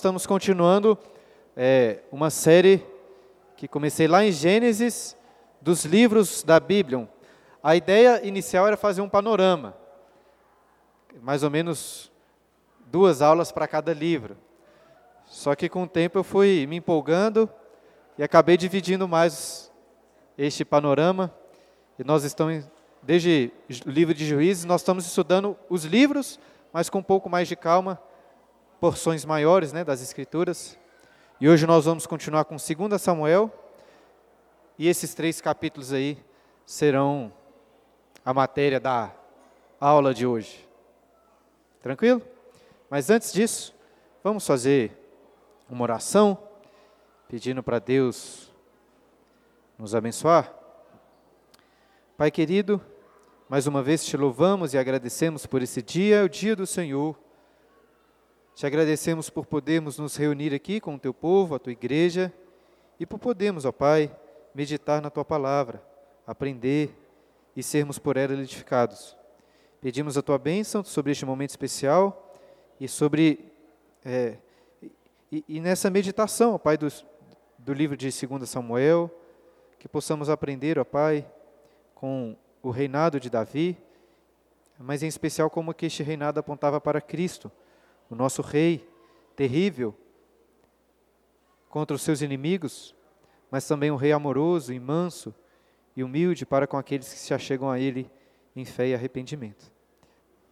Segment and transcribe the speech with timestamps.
[0.00, 0.98] Estamos continuando
[1.54, 2.82] é, uma série
[3.54, 5.14] que comecei lá em Gênesis,
[5.60, 7.06] dos livros da Bíblia.
[7.62, 9.76] A ideia inicial era fazer um panorama,
[11.20, 12.10] mais ou menos
[12.86, 14.38] duas aulas para cada livro.
[15.26, 17.46] Só que com o tempo eu fui me empolgando
[18.16, 19.70] e acabei dividindo mais
[20.38, 21.30] este panorama.
[21.98, 22.66] E nós estamos,
[23.02, 23.52] desde
[23.84, 26.40] o livro de Juízes, nós estamos estudando os livros,
[26.72, 28.00] mas com um pouco mais de calma,
[28.80, 30.78] porções maiores né, das Escrituras.
[31.38, 33.52] E hoje nós vamos continuar com 2 Samuel.
[34.78, 36.16] E esses três capítulos aí
[36.64, 37.30] serão
[38.24, 39.12] a matéria da
[39.78, 40.66] aula de hoje.
[41.82, 42.22] Tranquilo?
[42.88, 43.74] Mas antes disso,
[44.24, 44.96] vamos fazer
[45.68, 46.38] uma oração,
[47.28, 48.50] pedindo para Deus
[49.78, 50.52] nos abençoar.
[52.16, 52.80] Pai querido,
[53.46, 57.16] mais uma vez te louvamos e agradecemos por esse dia, o dia do Senhor
[58.60, 62.30] te agradecemos por podermos nos reunir aqui com o teu povo, a tua igreja,
[62.98, 64.14] e por podermos, ó Pai,
[64.54, 65.82] meditar na tua palavra,
[66.26, 66.94] aprender
[67.56, 69.16] e sermos por ela edificados.
[69.80, 72.36] Pedimos a tua bênção sobre este momento especial
[72.78, 73.50] e sobre
[74.04, 74.36] é,
[75.32, 76.86] e, e, nessa meditação, ó Pai, do,
[77.56, 79.10] do livro de 2 Samuel,
[79.78, 81.26] que possamos aprender, ó Pai,
[81.94, 83.78] com o reinado de Davi,
[84.78, 87.50] mas em especial como que este reinado apontava para Cristo
[88.10, 88.86] o nosso rei
[89.36, 89.94] terrível
[91.68, 92.94] contra os seus inimigos,
[93.50, 95.34] mas também um rei amoroso e manso
[95.96, 98.10] e humilde para com aqueles que se achegam a ele
[98.54, 99.72] em fé e arrependimento.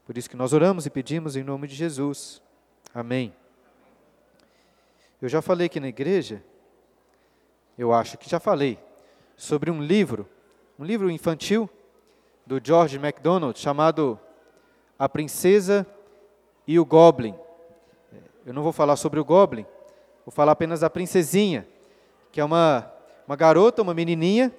[0.07, 2.41] Por isso que nós oramos e pedimos em nome de Jesus.
[2.95, 3.35] Amém.
[5.21, 6.43] Eu já falei aqui na igreja,
[7.77, 8.79] eu acho que já falei,
[9.37, 10.29] sobre um livro,
[10.79, 11.69] um livro infantil
[12.47, 14.19] do George MacDonald chamado
[14.99, 15.87] A Princesa
[16.67, 17.35] e o Goblin.
[18.49, 19.67] Eu não vou falar sobre o Goblin,
[20.25, 21.69] vou falar apenas da princesinha,
[22.33, 22.91] que é uma,
[23.27, 24.51] uma garota, uma menininha,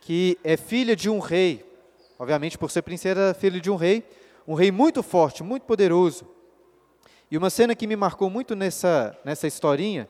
[0.00, 1.68] que é filha de um rei.
[2.16, 4.04] Obviamente, por ser princesa, filha de um rei,
[4.46, 6.28] um rei muito forte, muito poderoso.
[7.28, 10.08] E uma cena que me marcou muito nessa, nessa historinha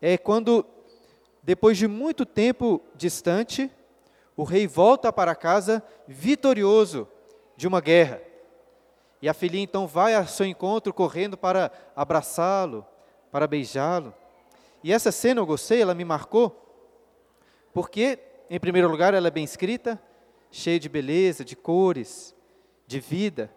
[0.00, 0.64] é quando,
[1.42, 3.70] depois de muito tempo distante,
[4.34, 7.06] o rei volta para casa vitorioso
[7.54, 8.22] de uma guerra.
[9.20, 12.86] E a filhinha então vai ao seu encontro correndo para abraçá-lo,
[13.30, 14.14] para beijá-lo.
[14.82, 16.62] E essa cena eu gostei, ela me marcou,
[17.72, 18.18] porque,
[18.48, 20.00] em primeiro lugar, ela é bem escrita,
[20.50, 22.34] cheia de beleza, de cores,
[22.86, 23.50] de vida.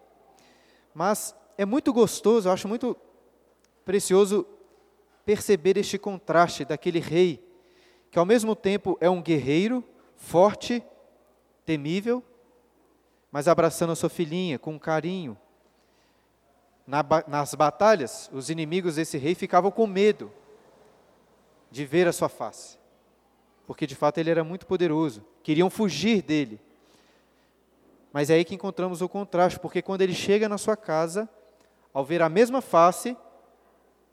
[0.93, 2.97] Mas é muito gostoso, eu acho muito
[3.85, 4.45] precioso
[5.25, 7.45] perceber este contraste daquele rei,
[8.09, 9.83] que ao mesmo tempo é um guerreiro,
[10.15, 10.83] forte,
[11.65, 12.23] temível,
[13.31, 15.37] mas abraçando a sua filhinha com carinho,
[17.27, 20.31] nas batalhas, os inimigos desse rei ficavam com medo
[21.69, 22.79] de ver a sua face,
[23.67, 26.59] porque de fato ele era muito poderoso, queriam fugir dele.
[28.11, 31.29] Mas é aí que encontramos o contraste, porque quando ele chega na sua casa,
[31.93, 33.15] ao ver a mesma face,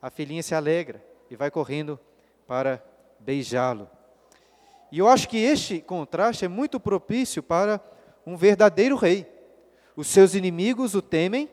[0.03, 1.99] a filhinha se alegra e vai correndo
[2.47, 2.85] para
[3.19, 3.89] beijá-lo.
[4.93, 7.81] E eu acho que este contraste é muito propício para
[8.27, 9.27] um verdadeiro rei.
[9.97, 11.49] Os seus inimigos o temem,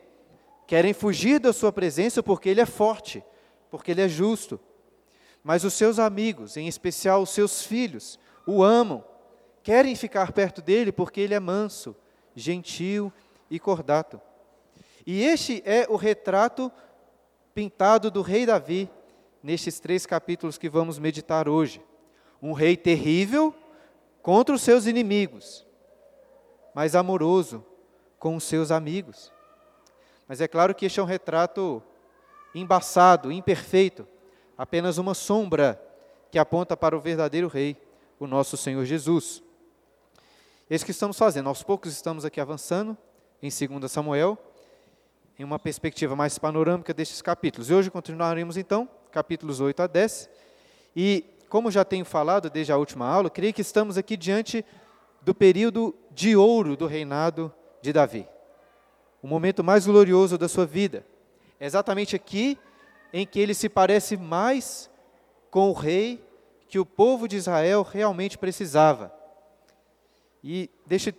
[0.66, 3.22] querem fugir da sua presença porque ele é forte,
[3.70, 4.58] porque ele é justo.
[5.42, 9.04] Mas os seus amigos, em especial os seus filhos, o amam,
[9.62, 11.94] querem ficar perto dele porque ele é manso,
[12.34, 13.12] gentil
[13.50, 14.20] e cordato.
[15.06, 16.72] E este é o retrato
[17.54, 18.90] pintado do rei Davi
[19.42, 21.82] nestes três capítulos que vamos meditar hoje.
[22.40, 23.54] Um rei terrível
[24.22, 25.66] contra os seus inimigos,
[26.74, 27.64] mas amoroso
[28.18, 29.33] com os seus amigos.
[30.26, 31.82] Mas é claro que este é um retrato
[32.54, 34.06] embaçado, imperfeito,
[34.56, 35.80] apenas uma sombra
[36.30, 37.76] que aponta para o verdadeiro Rei,
[38.18, 39.42] o nosso Senhor Jesus.
[40.70, 42.96] Esse que estamos fazendo, aos poucos estamos aqui avançando
[43.42, 44.38] em 2 Samuel,
[45.38, 47.68] em uma perspectiva mais panorâmica destes capítulos.
[47.68, 50.30] E hoje continuaremos então, capítulos 8 a 10.
[50.96, 54.64] E, como já tenho falado desde a última aula, creio que estamos aqui diante
[55.20, 57.52] do período de ouro do reinado
[57.82, 58.26] de Davi
[59.24, 61.02] o momento mais glorioso da sua vida.
[61.58, 62.58] É exatamente aqui
[63.10, 64.90] em que ele se parece mais
[65.50, 66.22] com o rei
[66.68, 69.10] que o povo de Israel realmente precisava.
[70.42, 71.14] E deixa eu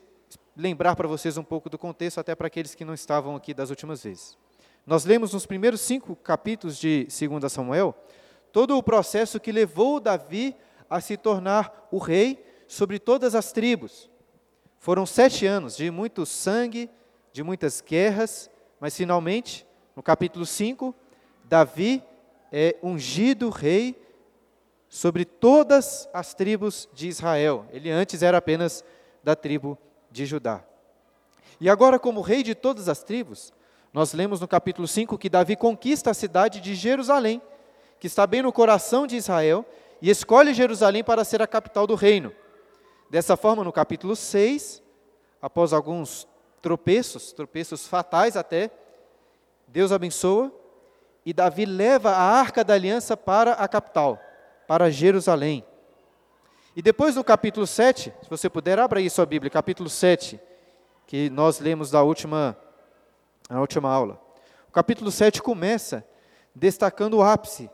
[0.56, 3.72] lembrar para vocês um pouco do contexto, até para aqueles que não estavam aqui das
[3.72, 4.38] últimas vezes.
[4.86, 7.96] Nós lemos nos primeiros cinco capítulos de 2 Samuel
[8.52, 10.56] todo o processo que levou Davi
[10.88, 14.12] a se tornar o rei sobre todas as tribos.
[14.78, 16.88] Foram sete anos de muito sangue,
[17.36, 18.50] de muitas guerras,
[18.80, 20.96] mas finalmente, no capítulo 5,
[21.44, 22.02] Davi
[22.50, 24.02] é ungido rei
[24.88, 27.66] sobre todas as tribos de Israel.
[27.74, 28.86] Ele antes era apenas
[29.22, 29.78] da tribo
[30.10, 30.64] de Judá.
[31.60, 33.52] E agora, como rei de todas as tribos,
[33.92, 37.42] nós lemos no capítulo 5 que Davi conquista a cidade de Jerusalém,
[38.00, 39.66] que está bem no coração de Israel,
[40.02, 42.32] e escolhe Jerusalém para ser a capital do reino.
[43.10, 44.82] Dessa forma, no capítulo 6,
[45.42, 46.26] após alguns
[46.66, 48.72] tropeços, tropeços fatais até,
[49.68, 50.52] Deus abençoa
[51.24, 54.20] e Davi leva a arca da aliança para a capital,
[54.68, 55.64] para Jerusalém.
[56.76, 60.40] E depois no capítulo 7, se você puder, abra aí sua Bíblia, capítulo 7,
[61.06, 62.58] que nós lemos da última,
[63.48, 64.20] na última aula.
[64.68, 66.04] O capítulo 7 começa
[66.56, 67.70] destacando o ápice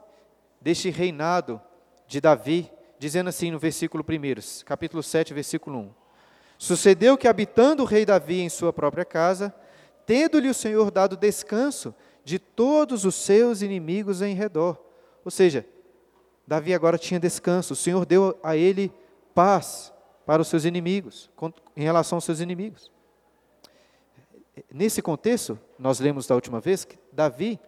[0.60, 1.62] deste reinado
[2.08, 6.01] de Davi, dizendo assim no versículo 1, capítulo 7, versículo 1.
[6.62, 9.52] Sucedeu que, habitando o rei Davi em sua própria casa,
[10.06, 11.92] tendo-lhe o Senhor dado descanso
[12.24, 14.80] de todos os seus inimigos em redor.
[15.26, 15.66] Ou seja,
[16.46, 18.94] Davi agora tinha descanso, o Senhor deu a ele
[19.34, 19.92] paz
[20.24, 21.32] para os seus inimigos,
[21.76, 22.92] em relação aos seus inimigos.
[24.72, 27.60] Nesse contexto, nós lemos da última vez que Davi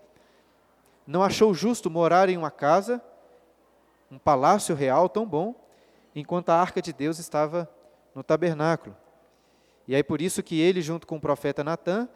[1.08, 3.02] não achou justo morar em uma casa,
[4.12, 5.56] um palácio real tão bom,
[6.14, 7.68] enquanto a arca de Deus estava
[8.14, 8.96] no tabernáculo.
[9.88, 12.08] E aí por isso que ele, junto com o profeta Natã,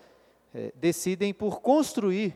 [0.53, 2.35] é, decidem por construir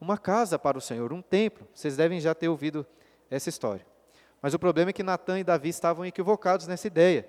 [0.00, 1.66] uma casa para o Senhor, um templo.
[1.74, 2.86] Vocês devem já ter ouvido
[3.30, 3.86] essa história.
[4.40, 7.28] Mas o problema é que Natã e Davi estavam equivocados nessa ideia.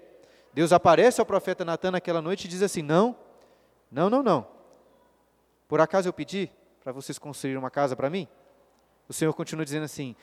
[0.54, 3.16] Deus aparece ao profeta Natã naquela noite e diz assim: Não,
[3.92, 4.48] não, não, não.
[5.68, 6.52] Por acaso eu pedi
[6.84, 8.28] para vocês construírem uma casa para mim?
[9.08, 10.16] O Senhor continua dizendo assim: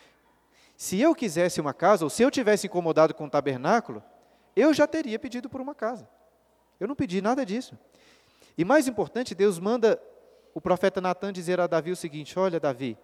[0.77, 4.03] Se eu quisesse uma casa, ou se eu tivesse incomodado com o tabernáculo,
[4.57, 6.09] eu já teria pedido por uma casa.
[6.81, 7.79] Eu não pedi nada disso.
[8.57, 10.01] E mais importante, Deus manda
[10.55, 12.97] o profeta Natan dizer a Davi o seguinte: Olha, Davi,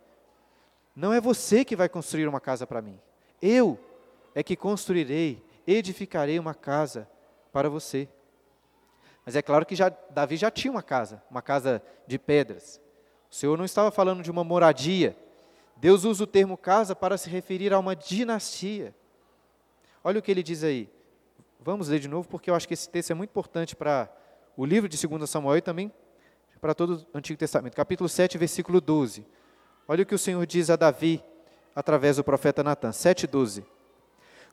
[0.96, 2.98] não é você que vai construir uma casa para mim.
[3.40, 3.78] Eu
[4.34, 7.08] é que construirei, edificarei uma casa
[7.52, 8.08] para você.
[9.24, 12.80] Mas é claro que já, Davi já tinha uma casa, uma casa de pedras.
[13.30, 15.16] O Senhor não estava falando de uma moradia.
[15.76, 18.94] Deus usa o termo casa para se referir a uma dinastia.
[20.02, 20.88] Olha o que ele diz aí.
[21.64, 24.10] Vamos ler de novo, porque eu acho que esse texto é muito importante para
[24.56, 25.92] o livro de 2 Samuel e também
[26.60, 27.76] para todo o Antigo Testamento.
[27.76, 29.24] Capítulo 7, versículo 12.
[29.86, 31.22] Olha o que o Senhor diz a Davi
[31.72, 32.90] através do profeta Natan.
[32.90, 33.64] 7,12.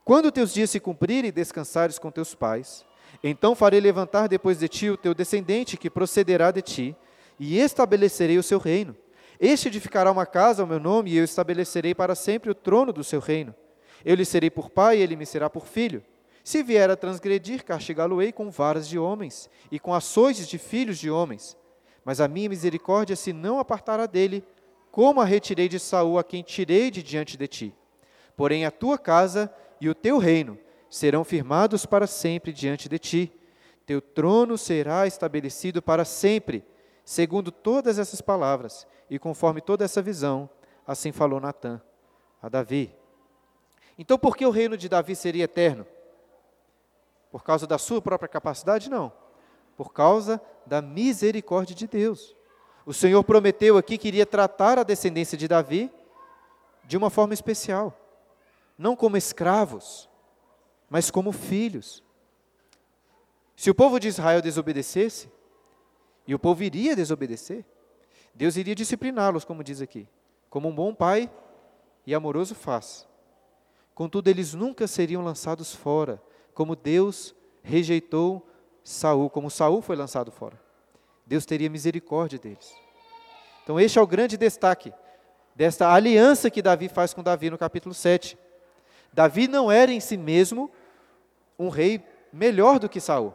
[0.06, 2.86] Quando teus dias se cumprirem e descansares com teus pais,
[3.24, 6.96] então farei levantar depois de ti o teu descendente que procederá de ti,
[7.40, 8.96] e estabelecerei o seu reino.
[9.40, 13.04] Este edificará uma casa ao meu nome, e eu estabelecerei para sempre o trono do
[13.04, 13.56] seu reino.
[14.06, 16.04] Eu lhe serei por pai, e ele me será por filho.
[16.50, 21.08] Se vier a transgredir, castigá-lo-ei com varas de homens e com açoites de filhos de
[21.08, 21.56] homens.
[22.04, 24.44] Mas a minha misericórdia se não apartará dele,
[24.90, 27.76] como a retirei de Saul, a quem tirei de diante de ti.
[28.36, 30.58] Porém a tua casa e o teu reino
[30.90, 33.32] serão firmados para sempre diante de ti.
[33.86, 36.66] Teu trono será estabelecido para sempre,
[37.06, 40.50] segundo todas essas palavras e conforme toda essa visão.
[40.88, 41.80] Assim falou Natã
[42.42, 42.92] a Davi.
[44.00, 45.86] Então, por que o reino de Davi seria eterno?
[47.32, 48.90] Por causa da sua própria capacidade?
[48.90, 49.12] Não.
[49.78, 52.36] Por causa da misericórdia de Deus.
[52.86, 55.92] O Senhor prometeu aqui que iria tratar a descendência de Davi
[56.86, 57.96] de uma forma especial.
[58.78, 60.10] Não como escravos,
[60.90, 62.04] mas como filhos.
[63.56, 65.30] Se o povo de Israel desobedecesse,
[66.26, 67.66] e o povo iria desobedecer,
[68.34, 70.08] Deus iria discipliná-los, como diz aqui,
[70.50, 71.30] como um bom pai
[72.06, 73.08] e amoroso faz.
[73.94, 76.22] Contudo, eles nunca seriam lançados fora,
[76.60, 78.46] como Deus rejeitou
[78.84, 80.60] Saul, como Saul foi lançado fora.
[81.26, 82.76] Deus teria misericórdia deles.
[83.64, 84.94] Então, este é o grande destaque
[85.56, 88.38] desta aliança que Davi faz com Davi no capítulo 7.
[89.14, 90.70] Davi não era em si mesmo
[91.58, 93.34] um rei melhor do que Saul.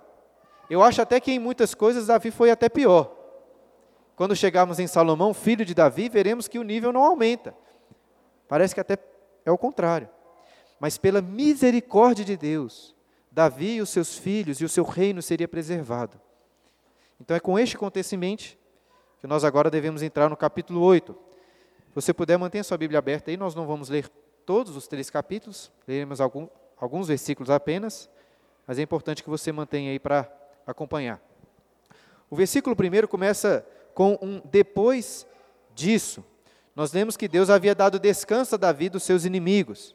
[0.69, 3.11] Eu acho até que em muitas coisas Davi foi até pior.
[4.17, 7.55] Quando chegarmos em Salomão, filho de Davi, veremos que o nível não aumenta.
[8.47, 8.99] Parece que até
[9.47, 10.11] é o contrário.
[10.79, 12.95] Mas pela misericórdia de Deus,
[13.35, 16.21] Davi e os seus filhos e o seu reino seria preservado.
[17.21, 18.57] Então é com este acontecimento
[19.19, 21.13] que nós agora devemos entrar no capítulo 8.
[21.89, 24.09] Se você puder, mantenha sua Bíblia aberta aí, nós não vamos ler
[24.47, 28.09] todos os três capítulos, leremos algum, alguns versículos apenas,
[28.69, 30.33] mas é importante que você mantenha aí para
[30.65, 31.21] acompanhar.
[32.31, 35.27] O versículo primeiro começa com um depois
[35.75, 36.25] disso.
[36.77, 39.93] Nós lemos que Deus havia dado descanso a Davi dos seus inimigos.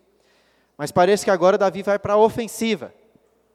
[0.77, 2.98] Mas parece que agora Davi vai para a ofensiva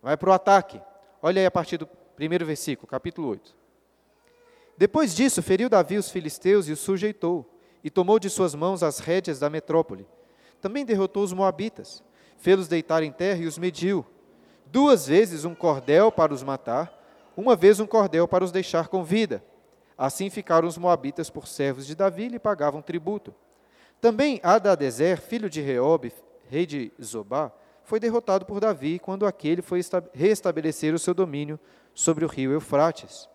[0.04, 0.78] vai para o ataque.
[1.22, 3.56] Olha aí a partir do primeiro versículo, capítulo 8.
[4.76, 7.50] Depois disso, feriu Davi os filisteus e os sujeitou,
[7.82, 10.06] e tomou de suas mãos as rédeas da metrópole.
[10.60, 12.04] Também derrotou os moabitas,
[12.36, 14.04] fê-los deitar em terra e os mediu.
[14.66, 16.92] Duas vezes um cordel para os matar,
[17.34, 19.42] uma vez um cordel para os deixar com vida.
[19.96, 23.34] Assim ficaram os moabitas por servos de Davi e lhe pagavam tributo.
[24.02, 26.12] Também Adadezer, filho de Reob,
[26.50, 27.50] rei de Zobá,
[27.84, 29.80] foi derrotado por Davi quando aquele foi
[30.12, 31.60] reestabelecer o seu domínio
[31.94, 33.28] sobre o rio Eufrates.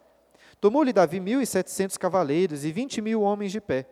[0.60, 3.88] Tomou-lhe Davi mil e setecentos cavaleiros e vinte mil homens de pé.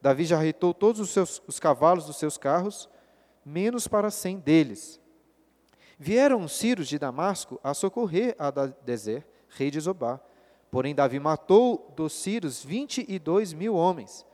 [0.00, 0.38] Davi já
[0.78, 2.88] todos os, seus, os cavalos dos seus carros,
[3.44, 5.00] menos para cem deles.
[5.98, 10.20] Vieram os sírios de Damasco a socorrer a Dezer, rei de Zobá.
[10.70, 14.26] Porém, Davi matou dos sírios vinte e dois mil homens.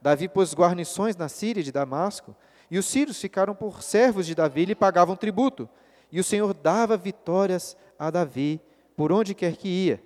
[0.00, 2.36] Davi pôs guarnições na Síria de Damasco,
[2.70, 5.68] e os sírios ficaram por servos de Davi e lhe pagavam tributo.
[6.10, 8.60] E o Senhor dava vitórias a Davi
[8.96, 10.02] por onde quer que ia.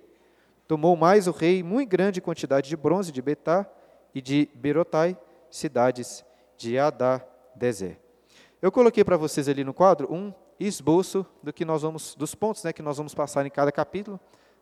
[0.67, 3.65] Tomou mais o rei muito grande quantidade de bronze de Betá
[4.15, 5.17] e de Berotai,
[5.49, 6.23] cidades
[6.57, 7.21] de Adá,
[7.55, 7.99] Dezer.
[8.61, 12.63] Eu coloquei para vocês ali no quadro um esboço do que nós vamos, dos pontos
[12.63, 14.19] né, que nós vamos passar em cada capítulo,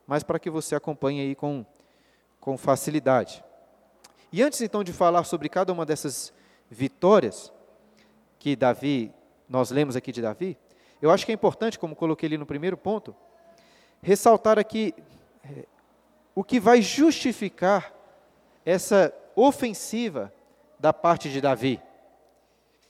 [0.07, 1.65] mas para que você acompanhe aí com,
[2.39, 3.43] com facilidade.
[4.31, 6.33] E antes então de falar sobre cada uma dessas
[6.69, 7.51] vitórias
[8.41, 9.13] que Davi,
[9.47, 10.57] nós lemos aqui de Davi,
[10.99, 13.15] eu acho que é importante, como coloquei ali no primeiro ponto,
[14.01, 14.95] ressaltar aqui
[15.43, 15.67] é,
[16.33, 17.93] o que vai justificar
[18.65, 20.33] essa ofensiva
[20.79, 21.79] da parte de Davi.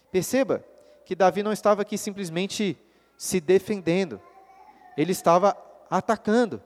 [0.09, 0.63] Perceba
[1.03, 2.77] que Davi não estava aqui simplesmente
[3.17, 4.21] se defendendo,
[4.95, 5.57] ele estava
[5.89, 6.63] atacando.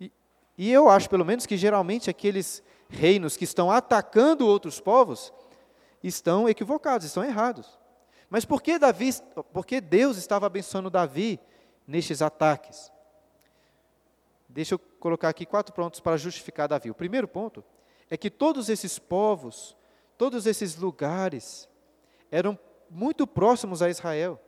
[0.00, 0.12] E,
[0.56, 5.32] e eu acho, pelo menos, que geralmente aqueles reinos que estão atacando outros povos
[6.04, 7.84] estão equivocados, estão errados.
[8.36, 9.08] Mas por que Davi,
[9.50, 11.40] por que Deus estava abençoando Davi
[11.86, 12.92] nestes ataques?
[14.46, 16.90] Deixa eu colocar aqui quatro pontos para justificar Davi.
[16.90, 17.64] O primeiro ponto
[18.10, 19.74] é que todos esses povos,
[20.18, 21.66] todos esses lugares,
[22.30, 22.58] eram
[22.90, 24.38] muito próximos a Israel.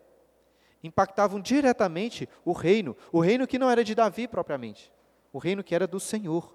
[0.84, 4.92] Impactavam diretamente o reino, o reino que não era de Davi propriamente,
[5.32, 6.54] o reino que era do Senhor.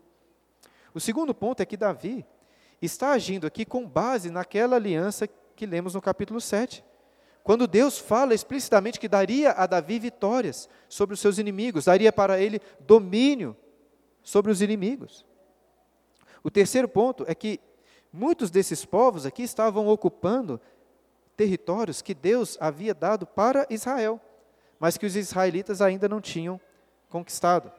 [0.94, 2.28] O segundo ponto é que Davi
[2.80, 6.93] está agindo aqui com base naquela aliança que lemos no capítulo 7.
[7.44, 12.40] Quando Deus fala explicitamente que daria a Davi vitórias sobre os seus inimigos, daria para
[12.40, 13.56] ele domínio
[14.24, 15.26] sobre os inimigos.
[16.42, 17.60] O terceiro ponto é que
[18.12, 20.60] muitos desses povos aqui estavam ocupando
[21.36, 24.22] territórios que Deus havia dado para Israel,
[24.80, 26.60] mas que os israelitas ainda não tinham
[27.10, 27.72] conquistado.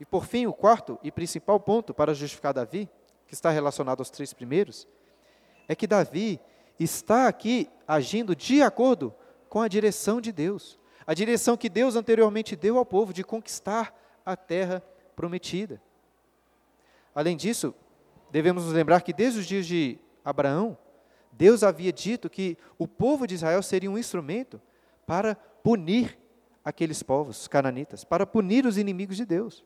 [0.00, 2.88] E por fim, o quarto e principal ponto para justificar Davi,
[3.26, 4.86] que está relacionado aos três primeiros,
[5.68, 6.40] é que Davi
[6.78, 9.14] está aqui agindo de acordo
[9.48, 10.78] com a direção de Deus.
[11.06, 14.82] A direção que Deus anteriormente deu ao povo de conquistar a terra
[15.14, 15.80] prometida.
[17.14, 17.74] Além disso,
[18.30, 20.76] devemos nos lembrar que desde os dias de Abraão,
[21.32, 24.60] Deus havia dito que o povo de Israel seria um instrumento
[25.06, 26.18] para punir
[26.64, 29.60] aqueles povos cananitas, para punir os inimigos de Deus.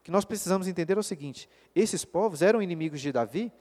[0.00, 3.52] O que nós precisamos entender é o seguinte: esses povos eram inimigos de Davi,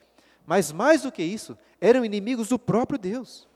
[0.48, 3.50] mas mais do que isso, eram inimigos do próprio Deus.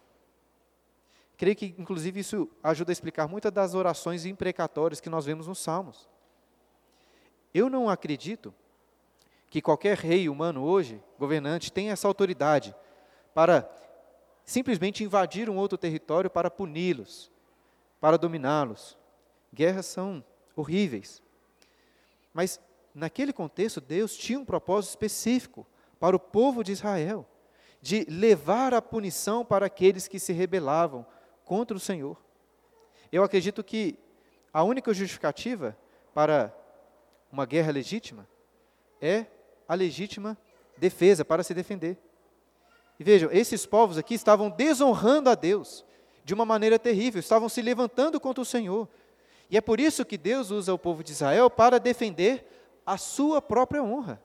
[1.38, 5.60] Creio que, inclusive, isso ajuda a explicar muitas das orações imprecatórias que nós vemos nos
[5.60, 6.10] Salmos.
[7.54, 8.54] Eu não acredito
[9.50, 12.76] que qualquer rei humano hoje, governante, tenha essa autoridade
[13.34, 13.72] para
[14.44, 17.32] simplesmente invadir um outro território para puni-los,
[18.02, 18.98] para dominá-los.
[19.54, 20.22] Guerras são
[20.58, 21.24] horríveis.
[22.34, 22.60] Mas,
[22.94, 25.66] naquele contexto, Deus tinha um propósito específico
[26.02, 27.28] para o povo de Israel,
[27.80, 31.06] de levar a punição para aqueles que se rebelavam
[31.46, 32.18] contra o Senhor.
[33.12, 34.00] Eu acredito que
[34.52, 35.78] a única justificativa
[36.12, 36.52] para
[37.32, 38.28] uma guerra legítima
[39.00, 39.28] é
[39.68, 40.36] a legítima
[40.76, 42.00] defesa, para se defender.
[43.00, 45.86] E vejam, esses povos aqui estavam desonrando a Deus
[46.26, 48.90] de uma maneira terrível, estavam se levantando contra o Senhor.
[49.52, 52.44] E é por isso que Deus usa o povo de Israel para defender
[52.84, 54.20] a sua própria honra.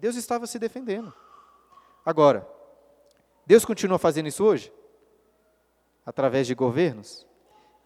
[0.00, 1.12] Deus estava se defendendo.
[2.04, 2.48] Agora,
[3.46, 4.72] Deus continua fazendo isso hoje?
[6.04, 7.26] Através de governos?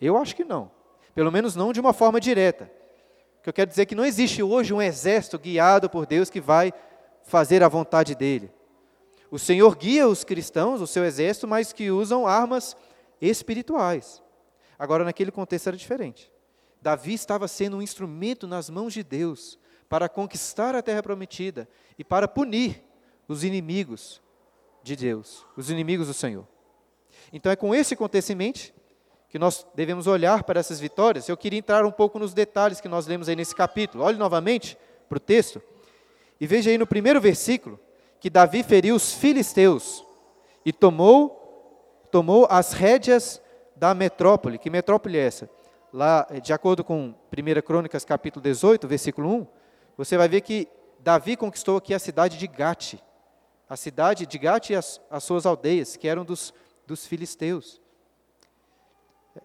[0.00, 0.70] Eu acho que não.
[1.14, 2.70] Pelo menos não de uma forma direta.
[3.38, 6.30] O que eu quero dizer é que não existe hoje um exército guiado por Deus
[6.30, 6.72] que vai
[7.24, 8.50] fazer a vontade dele.
[9.30, 12.76] O Senhor guia os cristãos, o seu exército, mas que usam armas
[13.20, 14.22] espirituais.
[14.78, 16.32] Agora, naquele contexto era diferente.
[16.80, 19.58] Davi estava sendo um instrumento nas mãos de Deus
[19.94, 22.82] para conquistar a terra prometida e para punir
[23.28, 24.20] os inimigos
[24.82, 26.44] de Deus, os inimigos do Senhor.
[27.32, 28.74] Então é com esse contexto em mente
[29.28, 31.28] que nós devemos olhar para essas vitórias.
[31.28, 34.02] Eu queria entrar um pouco nos detalhes que nós lemos aí nesse capítulo.
[34.02, 34.76] Olhe novamente
[35.08, 35.62] para o texto
[36.40, 37.78] e veja aí no primeiro versículo
[38.18, 40.04] que Davi feriu os filisteus
[40.64, 43.40] e tomou tomou as rédeas
[43.76, 44.58] da metrópole.
[44.58, 45.48] Que metrópole é essa?
[45.92, 49.46] Lá, de acordo com 1 Crônicas capítulo 18, versículo 1,
[49.96, 50.68] você vai ver que
[51.00, 52.94] Davi conquistou aqui a cidade de Gate.
[53.68, 56.52] A cidade de Gate e as, as suas aldeias, que eram dos,
[56.86, 57.80] dos filisteus.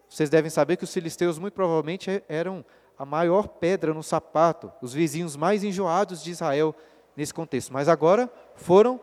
[0.08, 2.64] Vocês devem saber que os filisteus muito provavelmente eram
[2.98, 6.74] a maior pedra no sapato, os vizinhos mais enjoados de Israel
[7.16, 9.00] nesse contexto, mas agora foram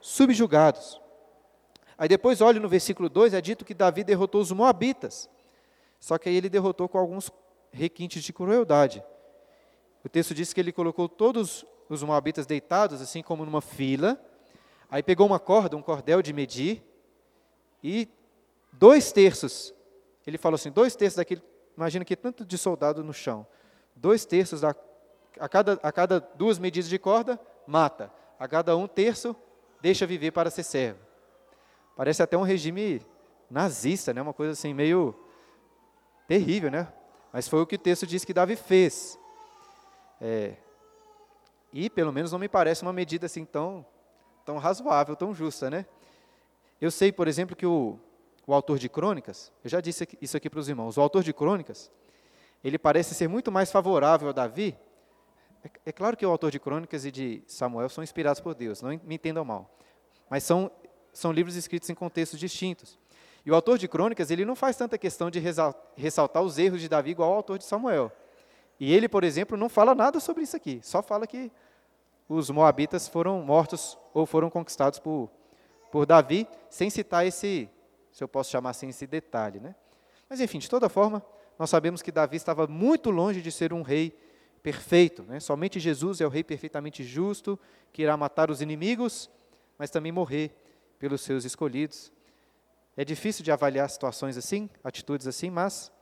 [0.00, 1.00] subjugados.
[1.96, 5.30] Aí depois, olhe no versículo 2, é dito que Davi derrotou os moabitas.
[5.98, 7.30] Só que aí ele derrotou com alguns
[7.72, 9.02] requintes de crueldade.
[10.06, 14.16] O texto diz que ele colocou todos os moabitas deitados, assim como numa fila.
[14.88, 16.80] Aí pegou uma corda, um cordel de medir,
[17.82, 18.08] e
[18.72, 19.74] dois terços,
[20.24, 21.42] ele falou assim, dois terços daquele,
[21.76, 23.44] imagina que tanto de soldado no chão,
[23.96, 24.76] dois terços, da,
[25.40, 27.36] a, cada, a cada duas medidas de corda,
[27.66, 28.12] mata.
[28.38, 29.34] A cada um terço,
[29.80, 31.00] deixa viver para ser servo.
[31.96, 33.02] Parece até um regime
[33.50, 34.22] nazista, né?
[34.22, 35.16] uma coisa assim meio
[36.28, 36.92] terrível, né?
[37.32, 39.18] Mas foi o que o texto diz que Davi fez.
[40.20, 40.54] É,
[41.72, 43.84] e pelo menos não me parece uma medida assim tão,
[44.44, 45.86] tão razoável, tão justa, né?
[46.80, 47.98] Eu sei, por exemplo, que o,
[48.46, 51.32] o autor de Crônicas, eu já disse isso aqui para os irmãos, o autor de
[51.32, 51.90] Crônicas,
[52.62, 54.76] ele parece ser muito mais favorável a Davi.
[55.64, 58.82] É, é claro que o autor de Crônicas e de Samuel são inspirados por Deus,
[58.82, 59.70] não me entendam mal.
[60.28, 60.70] Mas são
[61.16, 62.98] são livros escritos em contextos distintos.
[63.44, 65.40] E o autor de Crônicas, ele não faz tanta questão de
[65.96, 68.12] ressaltar os erros de Davi igual ao autor de Samuel.
[68.78, 71.50] E ele, por exemplo, não fala nada sobre isso aqui, só fala que
[72.28, 75.30] os moabitas foram mortos ou foram conquistados por,
[75.90, 77.68] por Davi, sem citar esse,
[78.12, 79.60] se eu posso chamar assim, esse detalhe.
[79.60, 79.74] Né?
[80.28, 81.24] Mas, enfim, de toda forma,
[81.58, 84.16] nós sabemos que Davi estava muito longe de ser um rei
[84.62, 85.22] perfeito.
[85.22, 85.38] Né?
[85.38, 87.58] Somente Jesus é o rei perfeitamente justo,
[87.92, 89.30] que irá matar os inimigos,
[89.78, 90.54] mas também morrer
[90.98, 92.12] pelos seus escolhidos.
[92.96, 95.92] É difícil de avaliar situações assim, atitudes assim, mas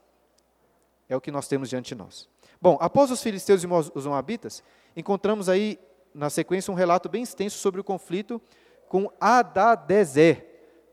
[1.08, 2.28] é o que nós temos diante de nós.
[2.64, 4.64] Bom, após os filisteus e os moabitas,
[4.96, 5.78] encontramos aí
[6.14, 8.40] na sequência um relato bem extenso sobre o conflito
[8.88, 10.46] com Adadezer,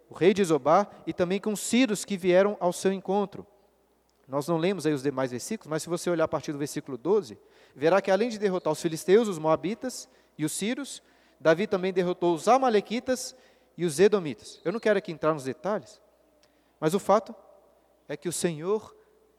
[0.10, 3.48] o rei de Zobá, e também com os sírios que vieram ao seu encontro.
[4.28, 6.98] Nós não lemos aí os demais versículos, mas se você olhar a partir do versículo
[6.98, 7.40] 12,
[7.74, 11.02] verá que além de derrotar os filisteus, os moabitas e os sírios,
[11.40, 13.34] Davi também derrotou os amalequitas
[13.78, 14.60] e os edomitas.
[14.66, 16.02] Eu não quero aqui entrar nos detalhes,
[16.82, 17.34] mas o fato
[18.10, 18.94] é que o Senhor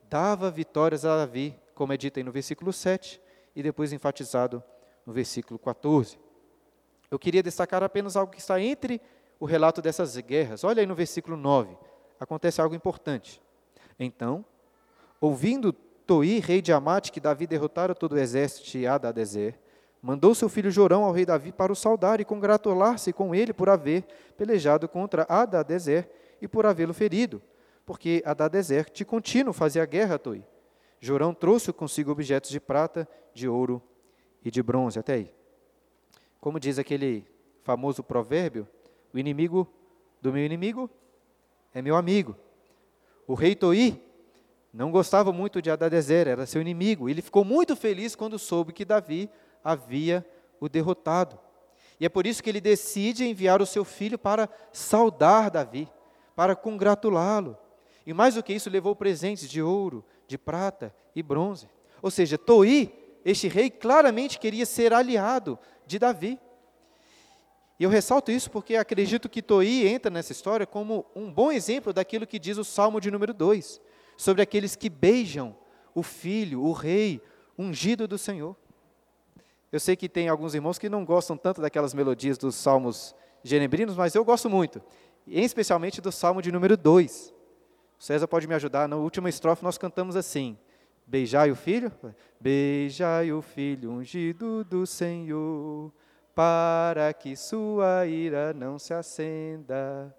[0.08, 3.20] dava vitórias a Davi, como é dito aí no versículo 7
[3.56, 4.62] e depois enfatizado
[5.04, 6.16] no versículo 14.
[7.10, 9.00] Eu queria destacar apenas algo que está entre
[9.40, 10.62] o relato dessas guerras.
[10.62, 11.76] Olha aí no versículo 9.
[12.20, 13.42] Acontece algo importante.
[13.98, 14.44] Então,
[15.20, 19.58] ouvindo Toi, rei de Amate, que Davi derrotara todo o exército de Adadezer,
[20.00, 23.68] mandou seu filho Jorão ao rei Davi para o saudar e congratular-se com ele por
[23.68, 24.04] haver
[24.36, 26.08] pelejado contra Adadezer
[26.40, 27.42] e por havê-lo ferido,
[27.84, 30.44] porque Adadezer de contínuo fazia guerra a Toi.
[31.04, 33.82] Jorão trouxe consigo objetos de prata, de ouro
[34.44, 35.00] e de bronze.
[35.00, 35.34] Até aí.
[36.40, 37.26] Como diz aquele
[37.64, 38.68] famoso provérbio,
[39.12, 39.68] o inimigo
[40.20, 40.88] do meu inimigo
[41.74, 42.36] é meu amigo.
[43.26, 44.00] O rei Toi
[44.72, 47.08] não gostava muito de Adadezer, era seu inimigo.
[47.08, 49.28] Ele ficou muito feliz quando soube que Davi
[49.62, 50.24] havia
[50.60, 51.36] o derrotado.
[51.98, 55.88] E é por isso que ele decide enviar o seu filho para saudar Davi,
[56.36, 57.58] para congratulá-lo.
[58.06, 61.68] E mais do que isso, levou presentes de ouro, de prata e bronze.
[62.00, 62.92] Ou seja, Toi,
[63.24, 66.38] este rei, claramente queria ser aliado de Davi.
[67.78, 71.92] E eu ressalto isso porque acredito que Toi entra nessa história como um bom exemplo
[71.92, 73.80] daquilo que diz o Salmo de número 2,
[74.16, 75.56] sobre aqueles que beijam
[75.94, 77.20] o filho, o rei,
[77.58, 78.56] ungido do Senhor.
[79.70, 83.96] Eu sei que tem alguns irmãos que não gostam tanto daquelas melodias dos salmos genebrinos,
[83.96, 84.82] mas eu gosto muito,
[85.26, 87.31] especialmente do salmo de número 2.
[88.02, 90.58] O César pode me ajudar, na última estrofe nós cantamos assim:
[91.06, 91.92] Beijai o filho,
[92.40, 95.92] beijai o filho ungido do Senhor,
[96.34, 100.12] para que sua ira não se acenda,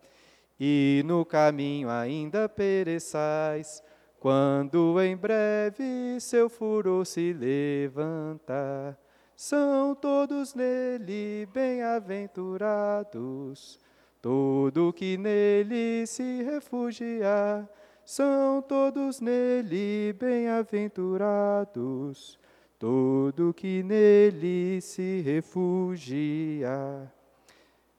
[0.58, 3.84] e no caminho ainda pereçais,
[4.18, 8.98] quando em breve seu furor se levantar.
[9.36, 13.78] São todos nele bem-aventurados,
[14.24, 17.70] todo que nele se refugia.
[18.06, 22.40] São todos nele bem-aventurados,
[22.80, 27.12] todo que nele se refugia.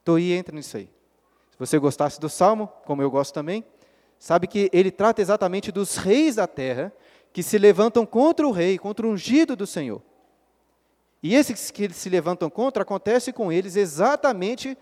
[0.03, 0.89] Toi entra nisso aí.
[1.51, 3.63] Se você gostasse do salmo, como eu gosto também,
[4.17, 6.91] sabe que ele trata exatamente dos reis da terra
[7.31, 10.01] que se levantam contra o rei, contra o ungido do Senhor.
[11.21, 14.75] E esses que se levantam contra, acontece com eles exatamente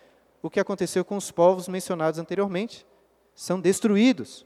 [0.43, 2.85] o que aconteceu com os povos mencionados anteriormente.
[3.33, 4.45] São destruídos.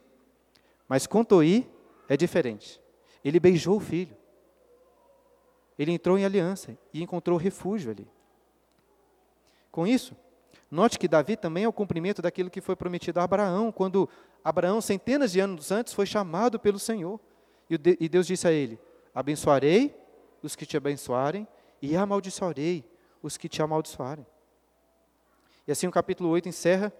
[0.88, 1.68] Mas com Toi
[2.08, 2.80] é diferente.
[3.24, 4.16] Ele beijou o filho.
[5.76, 8.06] Ele entrou em aliança e encontrou refúgio ali.
[9.72, 10.16] Com isso,
[10.70, 14.08] note que Davi também é o cumprimento daquilo que foi prometido a Abraão, quando
[14.42, 17.20] Abraão, centenas de anos antes, foi chamado pelo Senhor.
[17.68, 18.78] E Deus disse a ele:
[19.14, 19.94] Abençoarei
[20.42, 21.46] os que te abençoarem
[21.82, 22.84] e amaldiçoarei
[23.22, 24.26] os que te amaldiçoarem.
[25.68, 26.90] E assim o capítulo 8 encerra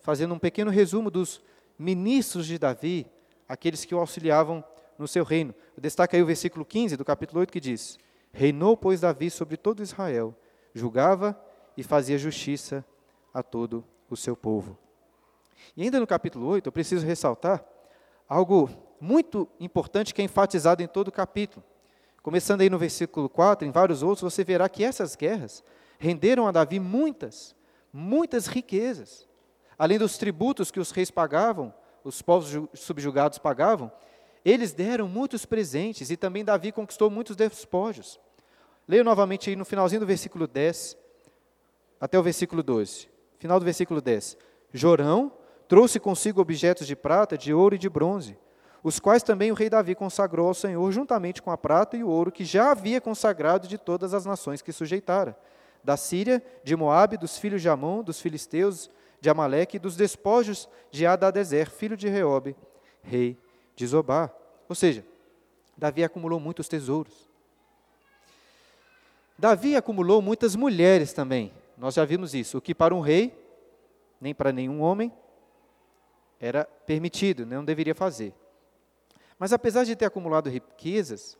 [0.00, 1.40] fazendo um pequeno resumo dos
[1.78, 3.06] ministros de Davi,
[3.48, 4.64] aqueles que o auxiliavam
[4.98, 5.54] no seu reino.
[5.78, 8.00] Destaca aí o versículo 15 do capítulo 8 que diz:
[8.32, 10.34] Reinou, pois, Davi sobre todo Israel,
[10.74, 11.40] julgava
[11.76, 12.84] e fazia justiça
[13.32, 14.76] a todo o seu povo.
[15.76, 17.64] E ainda no capítulo 8, eu preciso ressaltar
[18.28, 18.68] algo
[19.00, 21.64] muito importante que é enfatizado em todo o capítulo.
[22.24, 25.62] Começando aí no versículo 4, em vários outros, você verá que essas guerras
[25.96, 27.54] renderam a Davi muitas,
[27.96, 29.26] muitas riquezas.
[29.78, 31.72] Além dos tributos que os reis pagavam,
[32.04, 33.90] os povos subjugados pagavam,
[34.44, 38.20] eles deram muitos presentes e também Davi conquistou muitos despojos.
[38.86, 40.96] Leio novamente aí no finalzinho do versículo 10
[41.98, 43.08] até o versículo 12.
[43.38, 44.36] Final do versículo 10.
[44.72, 45.32] Jorão
[45.66, 48.38] trouxe consigo objetos de prata, de ouro e de bronze,
[48.84, 52.08] os quais também o rei Davi consagrou ao Senhor, juntamente com a prata e o
[52.08, 55.36] ouro que já havia consagrado de todas as nações que sujeitara,
[55.86, 61.06] da Síria, de Moabe, dos filhos de Amon, dos filisteus, de Amaleque dos despojos de
[61.06, 62.56] Adadezer, filho de Reobe,
[63.02, 63.38] rei
[63.76, 64.30] de Zobá.
[64.68, 65.06] Ou seja,
[65.76, 67.30] Davi acumulou muitos tesouros.
[69.38, 71.52] Davi acumulou muitas mulheres também.
[71.78, 72.58] Nós já vimos isso.
[72.58, 73.32] O que para um rei,
[74.20, 75.12] nem para nenhum homem,
[76.40, 78.34] era permitido, não deveria fazer.
[79.38, 81.38] Mas apesar de ter acumulado riquezas,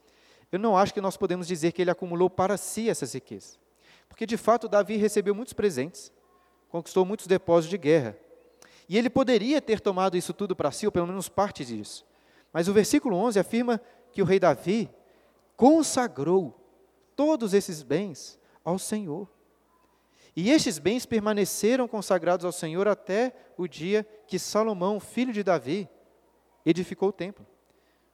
[0.52, 3.58] eu não acho que nós podemos dizer que ele acumulou para si essas riquezas.
[4.08, 6.12] Porque de fato Davi recebeu muitos presentes,
[6.68, 8.16] conquistou muitos depósitos de guerra.
[8.88, 12.06] E ele poderia ter tomado isso tudo para si, ou pelo menos parte disso.
[12.52, 13.80] Mas o versículo 11 afirma
[14.12, 14.88] que o rei Davi
[15.56, 16.58] consagrou
[17.14, 19.28] todos esses bens ao Senhor.
[20.34, 25.88] E estes bens permaneceram consagrados ao Senhor até o dia que Salomão, filho de Davi,
[26.64, 27.46] edificou o templo.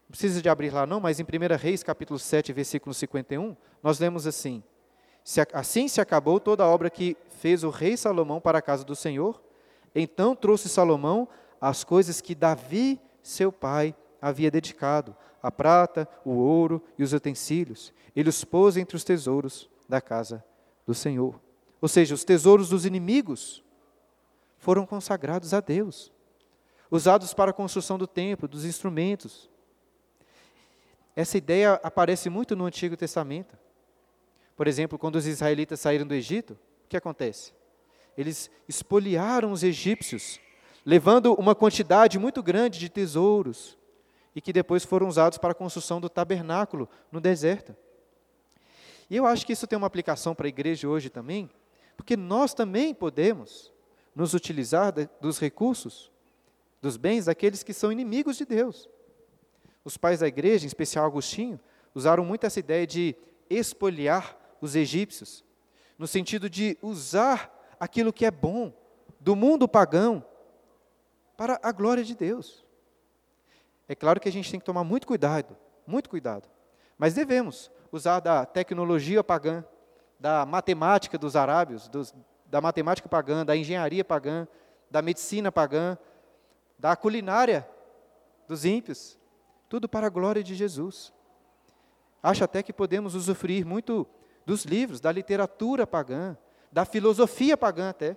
[0.04, 1.26] Não precisa de abrir lá não, mas em 1
[1.58, 4.62] Reis, capítulo 7, versículo 51, nós lemos assim:
[5.52, 8.94] Assim se acabou toda a obra que fez o rei Salomão para a casa do
[8.94, 9.42] Senhor.
[9.94, 11.28] Então trouxe Salomão
[11.60, 17.92] as coisas que Davi, seu pai, havia dedicado, a prata, o ouro e os utensílios.
[18.14, 20.44] Ele os pôs entre os tesouros da casa
[20.86, 21.40] do Senhor.
[21.80, 23.62] Ou seja, os tesouros dos inimigos
[24.58, 26.12] foram consagrados a Deus,
[26.88, 29.50] usados para a construção do templo, dos instrumentos.
[31.16, 33.58] Essa ideia aparece muito no Antigo Testamento.
[34.56, 37.52] Por exemplo, quando os israelitas saíram do Egito, o que acontece?
[38.16, 40.38] Eles espoliaram os egípcios,
[40.84, 43.78] levando uma quantidade muito grande de tesouros,
[44.34, 47.76] e que depois foram usados para a construção do tabernáculo no deserto.
[49.10, 51.50] E eu acho que isso tem uma aplicação para a igreja hoje também,
[51.96, 53.72] porque nós também podemos
[54.14, 56.10] nos utilizar dos recursos,
[56.80, 58.88] dos bens daqueles que são inimigos de Deus.
[59.84, 61.60] Os pais da igreja, em especial Agostinho,
[61.94, 63.14] usaram muito essa ideia de
[63.50, 65.44] espoliar os egípcios,
[65.98, 68.72] no sentido de usar aquilo que é bom
[69.18, 70.24] do mundo pagão
[71.36, 72.64] para a glória de Deus.
[73.88, 76.48] É claro que a gente tem que tomar muito cuidado, muito cuidado,
[76.96, 79.64] mas devemos usar da tecnologia pagã
[80.18, 82.14] da matemática dos arábios, dos,
[82.46, 84.46] da matemática pagã, da engenharia pagã,
[84.88, 85.98] da medicina pagã,
[86.78, 87.68] da culinária
[88.46, 89.18] dos ímpios,
[89.68, 91.12] tudo para a glória de Jesus.
[92.22, 94.06] Acho até que podemos usufruir muito
[94.44, 96.36] dos livros, da literatura pagã,
[96.70, 98.16] da filosofia pagã até.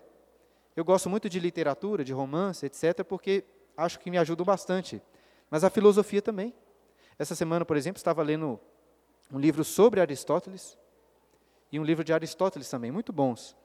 [0.75, 3.45] Eu gosto muito de literatura, de romance, etc., porque
[3.77, 5.01] acho que me ajudam bastante.
[5.49, 6.53] Mas a filosofia também.
[7.17, 8.59] Essa semana, por exemplo, estava lendo
[9.31, 10.77] um livro sobre Aristóteles,
[11.71, 13.55] e um livro de Aristóteles também, muito bons.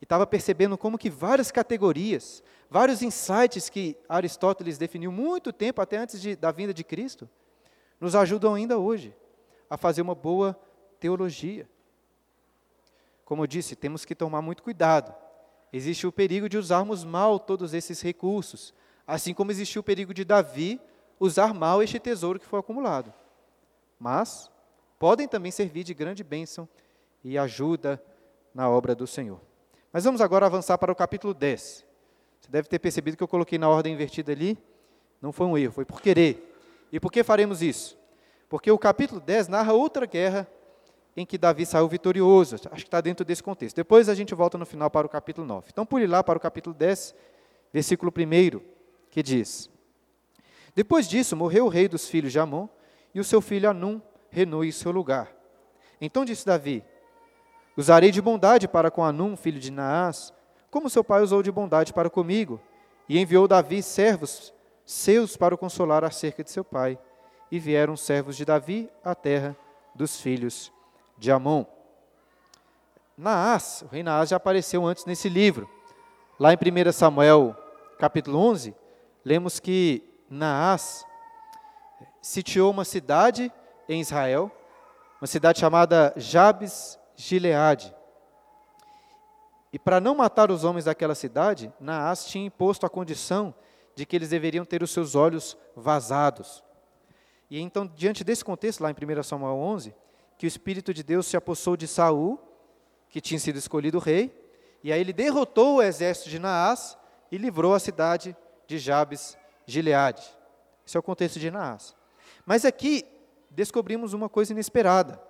[0.00, 5.96] E estava percebendo como que várias categorias, vários insights que Aristóteles definiu muito tempo, até
[5.96, 7.28] antes de, da vinda de Cristo,
[8.00, 9.14] nos ajudam ainda hoje
[9.70, 10.58] a fazer uma boa
[10.98, 11.68] teologia.
[13.24, 15.14] Como eu disse, temos que tomar muito cuidado.
[15.72, 18.74] Existe o perigo de usarmos mal todos esses recursos,
[19.06, 20.80] assim como existiu o perigo de Davi
[21.18, 23.12] usar mal este tesouro que foi acumulado.
[23.98, 24.50] Mas
[24.98, 26.68] podem também servir de grande bênção
[27.24, 28.02] e ajuda
[28.54, 29.40] na obra do Senhor.
[29.92, 31.86] Mas vamos agora avançar para o capítulo 10.
[32.40, 34.58] Você deve ter percebido que eu coloquei na ordem invertida ali.
[35.20, 36.52] Não foi um erro, foi por querer.
[36.90, 37.96] E por que faremos isso?
[38.48, 40.46] Porque o capítulo 10 narra outra guerra
[41.16, 42.56] em que Davi saiu vitorioso.
[42.56, 43.76] Acho que está dentro desse contexto.
[43.76, 45.68] Depois a gente volta no final para o capítulo 9.
[45.70, 47.14] Então, pule lá para o capítulo 10,
[47.72, 48.60] versículo 1,
[49.10, 49.70] que diz:
[50.74, 52.68] Depois disso, morreu o rei dos filhos de Amon,
[53.14, 55.30] e o seu filho Anum reinou em seu lugar.
[56.00, 56.82] Então disse Davi:
[57.76, 60.32] Usarei de bondade para com Anum, filho de Naás,
[60.70, 62.60] como seu pai usou de bondade para comigo.
[63.08, 66.98] E enviou Davi servos seus para o consolar acerca de seu pai.
[67.50, 69.54] E vieram servos de Davi à terra
[69.94, 70.81] dos filhos de
[71.30, 71.64] Amon.
[73.16, 75.68] Naás, o rei Naás já apareceu antes nesse livro.
[76.38, 77.56] Lá em 1 Samuel,
[77.98, 78.74] capítulo 11,
[79.24, 81.04] lemos que Naás
[82.20, 83.52] sitiou uma cidade
[83.88, 84.50] em Israel,
[85.20, 87.94] uma cidade chamada Jabes Gileade.
[89.72, 93.54] E para não matar os homens daquela cidade, Naás tinha imposto a condição
[93.94, 96.64] de que eles deveriam ter os seus olhos vazados.
[97.50, 99.94] E então, diante desse contexto, lá em 1 Samuel 11,
[100.42, 102.36] que o Espírito de Deus se apossou de Saul,
[103.08, 104.36] que tinha sido escolhido rei,
[104.82, 106.98] e aí ele derrotou o exército de Naás
[107.30, 110.28] e livrou a cidade de Jabes Gileade.
[110.84, 111.94] Esse é o contexto de Naás.
[112.44, 113.04] Mas aqui
[113.52, 115.22] descobrimos uma coisa inesperada.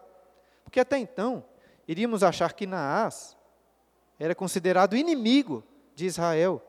[0.65, 1.45] Porque até então,
[1.87, 3.37] iríamos achar que Naás
[4.19, 5.63] era considerado inimigo
[5.95, 6.63] de Israel.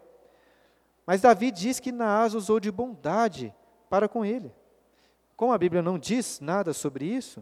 [1.05, 3.55] Mas Davi diz que Naás usou de bondade
[3.89, 4.53] para com ele.
[5.33, 7.41] Como a Bíblia não diz nada sobre isso,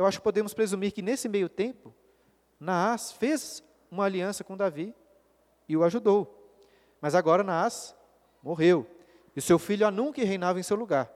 [0.00, 1.94] eu acho que podemos presumir que nesse meio tempo,
[2.58, 4.94] Naás fez uma aliança com Davi
[5.68, 6.50] e o ajudou.
[7.02, 7.94] Mas agora Naás
[8.42, 8.86] morreu,
[9.36, 11.12] e seu filho Anum que reinava em seu lugar.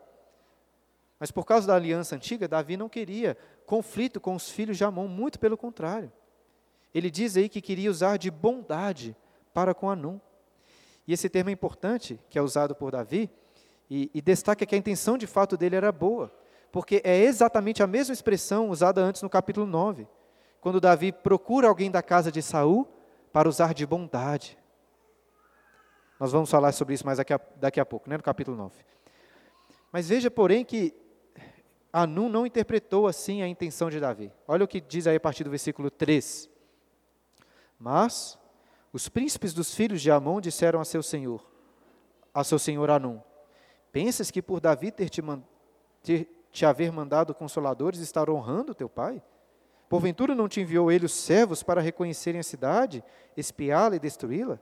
[1.18, 5.08] Mas por causa da aliança antiga, Davi não queria conflito com os filhos de Amon,
[5.08, 6.12] muito pelo contrário.
[6.94, 9.16] Ele diz aí que queria usar de bondade
[9.54, 10.20] para com Anum.
[11.08, 13.30] E esse termo é importante, que é usado por Davi,
[13.88, 16.30] e, e destaca que a intenção de fato dele era boa,
[16.74, 20.08] porque é exatamente a mesma expressão usada antes no capítulo 9,
[20.60, 22.88] quando Davi procura alguém da casa de Saul
[23.32, 24.58] para usar de bondade.
[26.18, 28.74] Nós vamos falar sobre isso mais daqui a, daqui a pouco, né, no capítulo 9.
[29.92, 30.92] Mas veja, porém, que
[31.92, 34.32] Anum não interpretou assim a intenção de Davi.
[34.48, 36.50] Olha o que diz aí a partir do versículo 3.
[37.78, 38.36] Mas
[38.92, 41.48] os príncipes dos filhos de Amon disseram a seu senhor,
[42.34, 43.20] a seu senhor Anum:
[43.92, 45.22] Pensas que por Davi ter te,
[46.02, 49.20] ter te haver mandado consoladores estar honrando teu pai?
[49.88, 53.02] Porventura não te enviou ele os servos para reconhecerem a cidade,
[53.36, 54.60] espiá-la e destruí-la?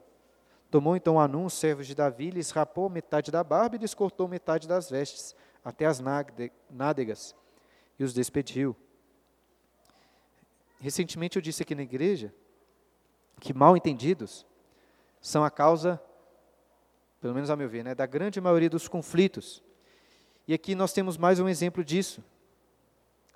[0.71, 4.27] Tomou então Anum os servos de Davi, lhes rapou metade da barba e lhes cortou
[4.27, 6.01] metade das vestes até as
[6.67, 7.35] nádegas
[7.99, 8.75] e os despediu.
[10.79, 12.33] Recentemente eu disse aqui na igreja
[13.39, 14.47] que mal entendidos
[15.21, 16.01] são a causa,
[17.21, 19.63] pelo menos a meu ver, né, da grande maioria dos conflitos.
[20.47, 22.23] E aqui nós temos mais um exemplo disso.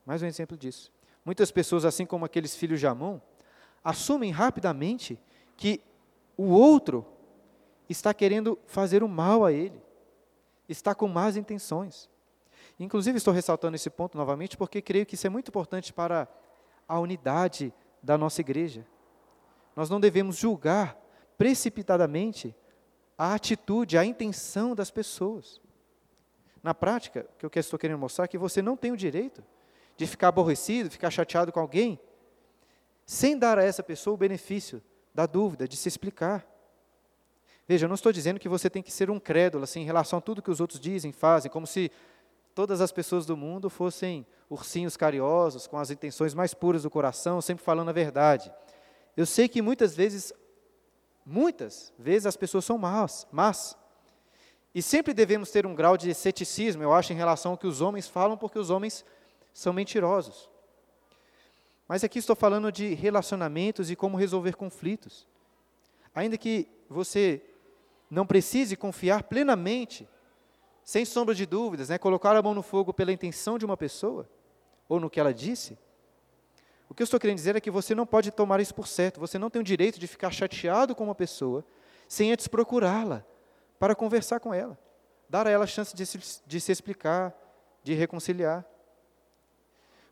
[0.06, 0.92] Mais um exemplo disso.
[1.24, 3.20] Muitas pessoas, assim como aqueles filhos de Amon,
[3.84, 5.20] assumem rapidamente
[5.56, 5.82] que
[6.38, 7.06] o outro
[7.90, 9.82] está querendo fazer o mal a ele,
[10.68, 12.10] está com más intenções.
[12.80, 16.28] Inclusive, estou ressaltando esse ponto novamente porque creio que isso é muito importante para
[16.88, 18.86] a unidade da nossa igreja.
[19.76, 20.98] Nós não devemos julgar
[21.38, 22.56] precipitadamente
[23.18, 25.62] a atitude, a intenção das pessoas.
[26.64, 29.44] Na prática, o que eu estou querendo mostrar é que você não tem o direito
[29.96, 32.00] de ficar aborrecido, ficar chateado com alguém,
[33.06, 34.82] sem dar a essa pessoa o benefício
[35.14, 36.46] da dúvida, de se explicar.
[37.68, 40.20] Veja, eu não estou dizendo que você tem que ser um crédulo assim, em relação
[40.20, 41.92] a tudo que os outros dizem, fazem, como se
[42.54, 47.42] todas as pessoas do mundo fossem ursinhos carinhosos, com as intenções mais puras do coração,
[47.42, 48.52] sempre falando a verdade.
[49.16, 50.32] Eu sei que muitas vezes,
[51.26, 53.78] muitas vezes as pessoas são más, mas
[54.78, 57.82] e sempre devemos ter um grau de ceticismo, eu acho, em relação ao que os
[57.82, 59.04] homens falam, porque os homens
[59.52, 60.52] são mentirosos.
[61.88, 65.26] Mas aqui estou falando de relacionamentos e como resolver conflitos.
[66.14, 67.42] Ainda que você
[68.08, 70.08] não precise confiar plenamente
[70.84, 74.30] sem sombra de dúvidas, né, colocar a mão no fogo pela intenção de uma pessoa,
[74.88, 75.76] ou no que ela disse,
[76.88, 79.20] o que eu estou querendo dizer é que você não pode tomar isso por certo,
[79.20, 81.66] você não tem o direito de ficar chateado com uma pessoa
[82.08, 83.26] sem antes procurá-la
[83.80, 84.78] para conversar com ela,
[85.30, 87.34] dar a ela a chance de se, de se explicar,
[87.84, 88.66] de reconciliar.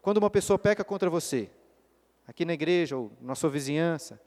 [0.01, 1.49] Quando uma pessoa peca contra você,
[2.27, 4.19] aqui na igreja ou na sua vizinhança,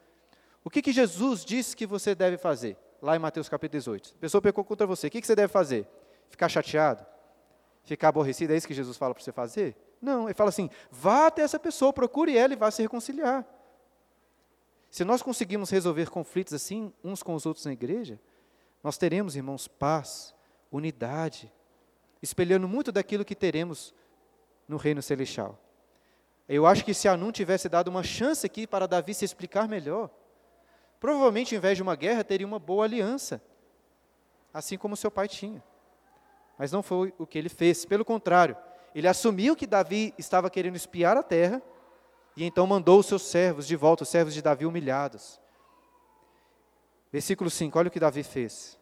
[0.63, 2.77] o que, que Jesus disse que você deve fazer?
[3.01, 4.15] Lá em Mateus capítulo 18.
[4.17, 5.87] A pessoa pecou contra você, o que, que você deve fazer?
[6.29, 7.05] Ficar chateado?
[7.83, 8.53] Ficar aborrecido?
[8.53, 9.75] É isso que Jesus fala para você fazer?
[10.01, 13.45] Não, ele fala assim: vá até essa pessoa, procure ela e vá se reconciliar.
[14.89, 18.19] Se nós conseguirmos resolver conflitos assim, uns com os outros na igreja,
[18.83, 20.33] nós teremos, irmãos, paz,
[20.71, 21.51] unidade,
[22.21, 23.93] espelhando muito daquilo que teremos
[24.67, 25.59] no reino celestial.
[26.47, 30.09] Eu acho que se Anum tivesse dado uma chance aqui para Davi se explicar melhor,
[30.99, 33.41] provavelmente, em vez de uma guerra, teria uma boa aliança,
[34.53, 35.63] assim como seu pai tinha.
[36.57, 38.57] Mas não foi o que ele fez, pelo contrário,
[38.95, 41.61] ele assumiu que Davi estava querendo espiar a terra
[42.35, 45.39] e então mandou os seus servos de volta, os servos de Davi humilhados.
[47.11, 48.77] Versículo 5, olha o que Davi fez.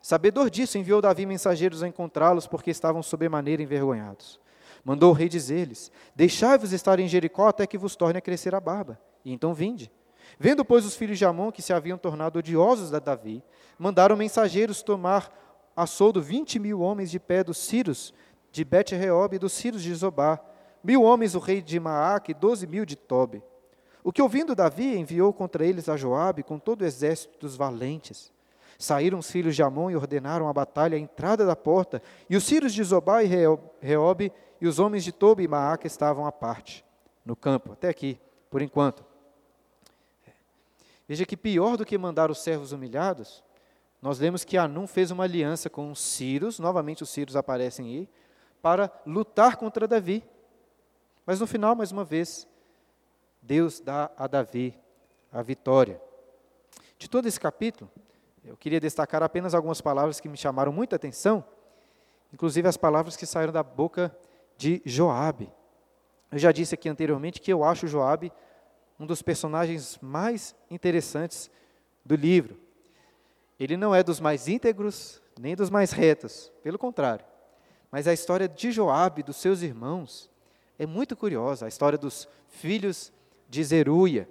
[0.00, 4.40] Sabedor disso, enviou Davi mensageiros a encontrá-los, porque estavam sobremaneira envergonhados.
[4.82, 8.60] Mandou o rei dizer-lhes: Deixai-vos estar em Jericó até que vos torne a crescer a
[8.60, 9.90] barba, e então vinde.
[10.38, 13.42] Vendo, pois, os filhos de Amon que se haviam tornado odiosos a Davi,
[13.78, 15.30] mandaram mensageiros tomar
[15.76, 18.14] a soldo vinte mil homens de pé dos Círios
[18.50, 20.40] de Bet-Reob e dos Círios de Zobá,
[20.82, 23.42] mil homens o rei de Maac e doze mil de Tobe.
[24.02, 28.32] O que ouvindo Davi enviou contra eles a Joabe com todo o exército dos valentes.
[28.78, 32.44] Saíram os filhos de Amon e ordenaram a batalha à entrada da porta, e os
[32.44, 33.28] Círios de Zobá e
[33.80, 36.84] Reob e os homens de Tobe e Maaca estavam à parte,
[37.24, 39.04] no campo, até aqui, por enquanto.
[41.06, 43.44] Veja que pior do que mandar os servos humilhados,
[44.00, 48.08] nós lemos que Anum fez uma aliança com os Círios, novamente os Círios aparecem aí,
[48.62, 50.24] para lutar contra Davi.
[51.26, 52.48] Mas no final, mais uma vez,
[53.42, 54.78] Deus dá a Davi
[55.32, 56.00] a vitória.
[56.98, 57.90] De todo esse capítulo,
[58.44, 61.44] eu queria destacar apenas algumas palavras que me chamaram muita atenção,
[62.32, 64.14] inclusive as palavras que saíram da boca
[64.56, 65.50] de Joabe.
[66.30, 68.32] Eu já disse aqui anteriormente que eu acho Joabe
[68.98, 71.50] um dos personagens mais interessantes
[72.04, 72.60] do livro.
[73.58, 77.24] Ele não é dos mais íntegros, nem dos mais retos, pelo contrário.
[77.90, 80.30] Mas a história de Joabe, dos seus irmãos,
[80.78, 83.12] é muito curiosa, a história dos filhos
[83.50, 84.26] de Zeruia.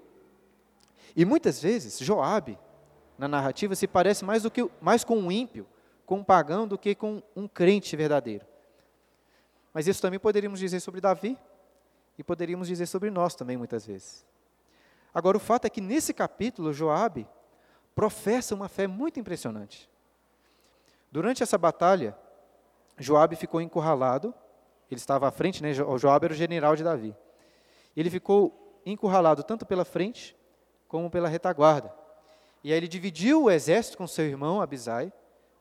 [1.15, 2.57] E muitas vezes Joabe,
[3.17, 5.67] na narrativa, se parece mais, do que, mais com um ímpio,
[6.05, 8.45] com um pagão, do que com um crente verdadeiro.
[9.71, 11.37] Mas isso também poderíamos dizer sobre Davi
[12.17, 14.25] e poderíamos dizer sobre nós também muitas vezes.
[15.13, 17.27] Agora o fato é que nesse capítulo Joabe
[17.93, 19.87] professa uma fé muito impressionante.
[21.11, 22.17] Durante essa batalha,
[22.97, 24.33] Joabe ficou encurralado
[24.89, 25.71] ele estava à frente, né?
[25.83, 27.15] O Joab era o general de Davi.
[27.95, 30.35] Ele ficou encurralado tanto pela frente
[30.87, 31.93] como pela retaguarda.
[32.63, 35.13] E aí ele dividiu o exército com seu irmão Abisai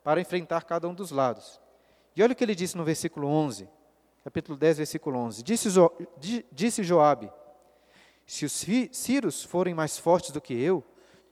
[0.02, 1.60] para enfrentar cada um dos lados.
[2.16, 3.68] E olha o que ele disse no versículo 11,
[4.24, 5.42] capítulo 10, versículo 11.
[5.42, 5.92] Disse, jo,
[6.50, 7.30] disse Joabe,
[8.26, 8.52] se os
[8.92, 10.84] Círios forem mais fortes do que eu,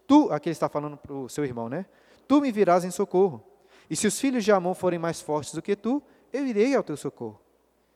[0.07, 1.87] tu, aqui ele está falando para o seu irmão, né?
[2.29, 3.43] Tu me virás em socorro.
[3.89, 6.83] E se os filhos de Amon forem mais fortes do que tu, eu irei ao
[6.83, 7.41] teu socorro.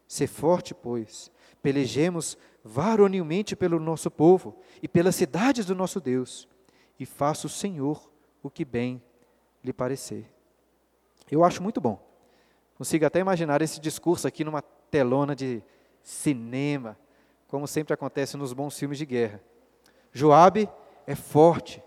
[0.06, 1.30] Ser forte, pois,
[1.62, 6.48] pelejemos varonilmente pelo nosso povo e pelas cidades do nosso Deus,
[6.98, 8.10] e faça o Senhor
[8.42, 9.02] o que bem
[9.62, 10.30] lhe parecer.
[11.30, 12.00] Eu acho muito bom.
[12.76, 15.62] Consigo até imaginar esse discurso aqui numa telona de
[16.02, 16.98] cinema,
[17.46, 19.42] como sempre acontece nos bons filmes de guerra.
[20.12, 20.68] Joabe
[21.06, 21.82] é forte,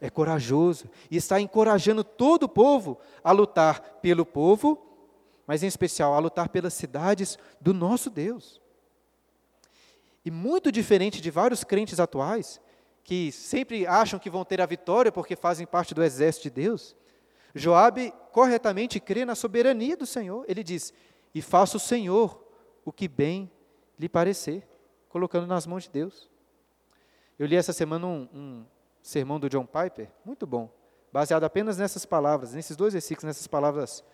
[0.00, 4.88] é corajoso e está encorajando todo o povo a lutar pelo povo
[5.48, 8.60] mas em especial a lutar pelas cidades do nosso Deus.
[10.24, 12.60] E muito diferente de vários crentes atuais,
[13.04, 16.94] que sempre acham que vão ter a vitória porque fazem parte do exército de Deus,
[17.54, 20.44] Joabe corretamente crê na soberania do Senhor.
[20.46, 20.92] Ele diz:
[21.34, 22.44] "E faça o Senhor
[22.84, 23.50] o que bem
[23.98, 24.68] lhe parecer",
[25.08, 26.30] colocando nas mãos de Deus.
[27.38, 28.66] Eu li essa semana um, um
[29.00, 30.70] sermão do John Piper, muito bom,
[31.12, 34.04] baseado apenas nessas palavras, nesses dois versículos, nessas palavras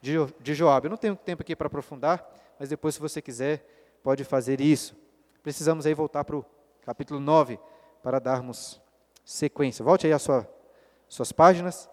[0.00, 0.86] de, de Joab.
[0.86, 2.24] Eu não tenho tempo aqui para aprofundar,
[2.58, 3.66] mas depois, se você quiser,
[4.02, 4.96] pode fazer isso.
[5.48, 6.44] Precisamos aí voltar para o
[6.82, 7.58] capítulo 9
[8.02, 8.78] para darmos
[9.24, 9.82] sequência.
[9.82, 10.46] Volte aí às sua,
[11.08, 11.88] suas páginas.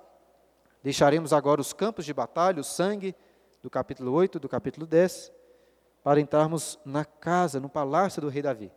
[0.84, 3.16] Deixaremos agora os campos de batalha, o sangue
[3.64, 5.32] do capítulo 8, do capítulo 10,
[6.04, 8.74] para entrarmos na casa, no palácio do rei Davi.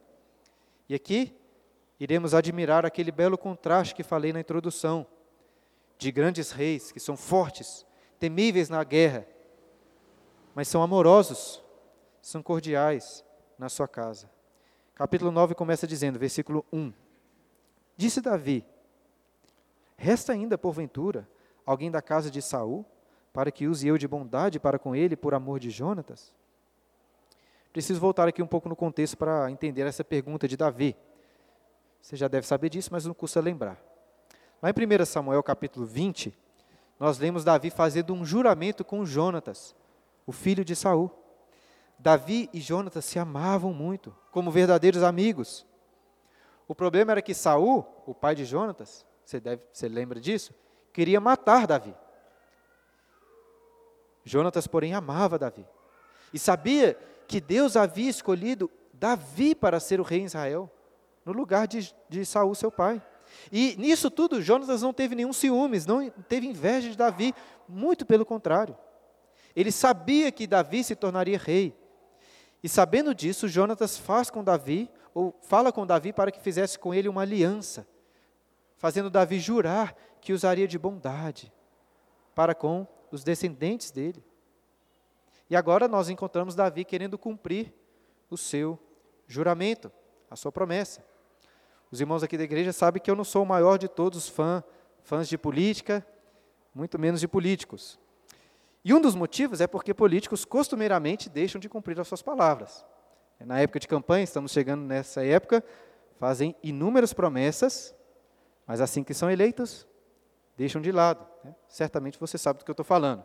[0.89, 1.37] E aqui
[1.99, 5.05] iremos admirar aquele belo contraste que falei na introdução,
[5.99, 7.85] de grandes reis que são fortes,
[8.21, 9.27] temíveis na guerra,
[10.55, 11.65] mas são amorosos,
[12.23, 13.25] são cordiais
[13.59, 14.38] na sua casa.
[14.99, 16.93] Capítulo 9 começa dizendo, versículo 1:
[17.97, 18.67] Disse Davi:
[19.97, 21.29] Resta ainda, porventura,
[21.65, 22.85] alguém da casa de Saul,
[23.33, 26.35] para que use eu de bondade para com ele por amor de Jonatas?
[27.73, 30.97] Preciso voltar aqui um pouco no contexto para entender essa pergunta de Davi.
[32.03, 33.81] Você já deve saber disso, mas não custa lembrar.
[34.61, 36.37] Lá em 1 Samuel capítulo 20,
[36.99, 39.77] nós lemos Davi fazendo um juramento com Jonatas,
[40.27, 41.09] o filho de Saul.
[41.99, 45.67] Davi e Jonatas se amavam muito, como verdadeiros amigos.
[46.67, 50.55] O problema era que Saul, o pai de Jonatas, você, deve, você lembra disso?
[50.93, 51.95] Queria matar Davi.
[54.25, 55.67] Jonatas, porém, amava Davi.
[56.33, 56.95] E sabia
[57.27, 60.71] que Deus havia escolhido Davi para ser o rei em Israel,
[61.25, 63.03] no lugar de, de Saul, seu pai.
[63.53, 67.35] E nisso tudo, Jonas não teve nenhum ciúmes, não teve inveja de Davi,
[67.69, 68.77] muito pelo contrário.
[69.55, 71.75] Ele sabia que Davi se tornaria rei.
[72.63, 76.93] E sabendo disso, Jonatas faz com Davi, ou fala com Davi para que fizesse com
[76.93, 77.87] ele uma aliança,
[78.77, 81.53] fazendo Davi jurar que usaria de bondade
[82.35, 84.25] para com os descendentes dele.
[85.51, 87.73] E agora nós encontramos Davi querendo cumprir
[88.31, 88.79] o seu
[89.27, 89.91] juramento,
[90.31, 91.05] a sua promessa.
[91.91, 94.29] Os irmãos aqui da igreja sabem que eu não sou o maior de todos os
[94.29, 94.63] fã,
[95.03, 96.07] fãs de política,
[96.75, 97.99] muito menos de políticos.
[98.85, 102.85] E um dos motivos é porque políticos costumeiramente deixam de cumprir as suas palavras.
[103.41, 105.63] Na época de campanha, estamos chegando nessa época,
[106.19, 107.95] fazem inúmeras promessas,
[108.67, 109.87] mas assim que são eleitos,
[110.57, 111.27] deixam de lado.
[111.45, 111.55] Né?
[111.69, 113.25] Certamente você sabe do que eu estou falando.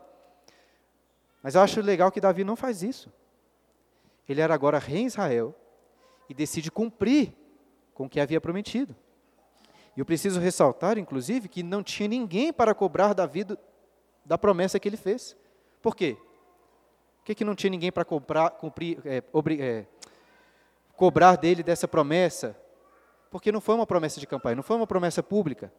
[1.42, 3.12] Mas eu acho legal que Davi não faz isso.
[4.28, 5.54] Ele era agora rei em Israel
[6.28, 7.36] e decide cumprir
[7.92, 8.96] com o que havia prometido.
[9.96, 13.44] E eu preciso ressaltar, inclusive, que não tinha ninguém para cobrar Davi
[14.24, 15.36] da promessa que ele fez.
[15.84, 16.16] Por quê?
[17.18, 18.06] Por que, que não tinha ninguém para
[19.04, 19.22] é,
[19.60, 19.86] é,
[20.96, 22.58] cobrar dele dessa promessa?
[23.30, 25.70] Porque não foi uma promessa de campanha, não foi uma promessa pública.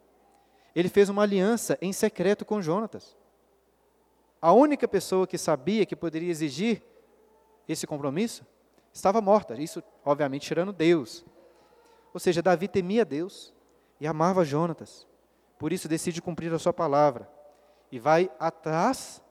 [0.75, 3.17] Ele fez uma aliança em secreto com Jonatas.
[4.39, 6.83] A única pessoa que sabia que poderia exigir
[7.67, 8.45] esse compromisso
[8.93, 9.59] estava morta.
[9.59, 11.25] Isso, obviamente, tirando Deus.
[12.13, 13.51] Ou seja, Davi temia Deus
[13.99, 15.07] e amava Jonatas.
[15.57, 17.27] Por isso decide cumprir a sua palavra
[17.91, 19.24] e vai atrás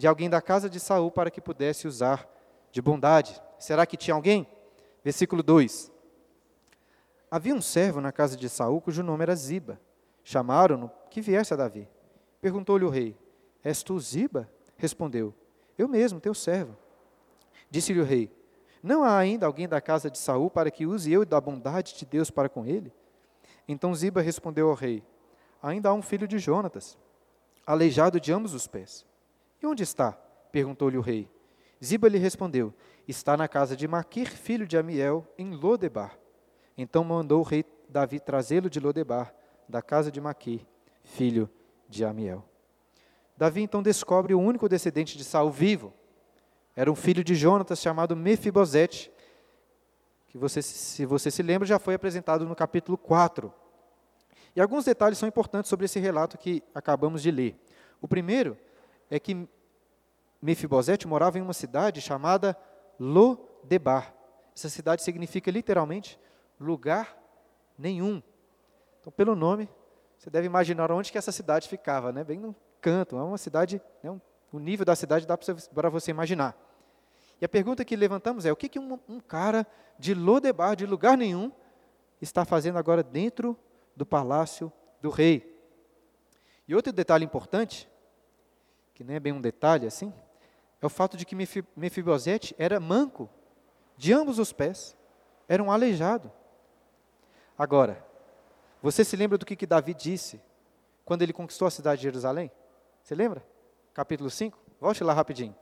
[0.00, 2.26] de alguém da casa de Saul para que pudesse usar
[2.72, 3.38] de bondade.
[3.58, 4.48] Será que tinha alguém?
[5.04, 5.92] Versículo 2.
[7.30, 9.78] Havia um servo na casa de Saul cujo nome era Ziba.
[10.24, 11.86] Chamaram-no que viesse a Davi.
[12.40, 13.14] Perguntou-lhe o rei:
[13.62, 14.50] És tu Ziba?
[14.78, 15.34] Respondeu:
[15.76, 16.74] Eu mesmo, teu servo.
[17.70, 18.34] Disse-lhe o rei:
[18.82, 22.06] Não há ainda alguém da casa de Saul para que use eu da bondade de
[22.06, 22.90] Deus para com ele?
[23.68, 25.04] Então Ziba respondeu ao rei:
[25.62, 26.96] Ainda há um filho de Jonatas,
[27.66, 29.09] aleijado de ambos os pés.
[29.62, 30.12] E onde está?
[30.52, 31.28] perguntou-lhe o rei.
[31.82, 32.74] Ziba lhe respondeu:
[33.06, 36.18] Está na casa de Maquir, filho de Amiel, em Lodebar.
[36.76, 39.34] Então mandou o rei Davi trazê-lo de Lodebar,
[39.68, 40.60] da casa de Maquir,
[41.02, 41.48] filho
[41.88, 42.44] de Amiel.
[43.36, 45.92] Davi então descobre o único descendente de Saul vivo.
[46.76, 49.10] Era um filho de Jonatas chamado Mefibosete,
[50.28, 53.52] que você, se você se lembra, já foi apresentado no capítulo 4.
[54.54, 57.58] E alguns detalhes são importantes sobre esse relato que acabamos de ler.
[58.00, 58.56] O primeiro
[59.10, 59.48] é que
[60.40, 62.56] Mefibosete morava em uma cidade chamada
[62.98, 64.14] Lodebar.
[64.54, 66.18] Essa cidade significa literalmente
[66.58, 67.18] lugar
[67.76, 68.22] nenhum.
[69.00, 69.68] Então, pelo nome,
[70.16, 72.22] você deve imaginar onde que essa cidade ficava, né?
[72.22, 74.20] bem no canto, é uma cidade, né,
[74.52, 76.56] o nível da cidade dá para você imaginar.
[77.40, 79.66] E a pergunta que levantamos é: o que, que um, um cara
[79.98, 81.50] de Lodebar, de lugar nenhum,
[82.20, 83.56] está fazendo agora dentro
[83.96, 85.58] do palácio do rei?
[86.68, 87.89] E outro detalhe importante,
[89.04, 90.12] que é bem um detalhe assim,
[90.78, 93.30] é o fato de que Mefibosete era manco,
[93.96, 94.94] de ambos os pés,
[95.48, 96.30] era um aleijado.
[97.56, 98.04] Agora,
[98.82, 100.38] você se lembra do que, que Davi disse
[101.02, 102.50] quando ele conquistou a cidade de Jerusalém?
[103.02, 103.42] Você lembra?
[103.94, 104.58] Capítulo 5?
[104.78, 105.56] Volte lá rapidinho.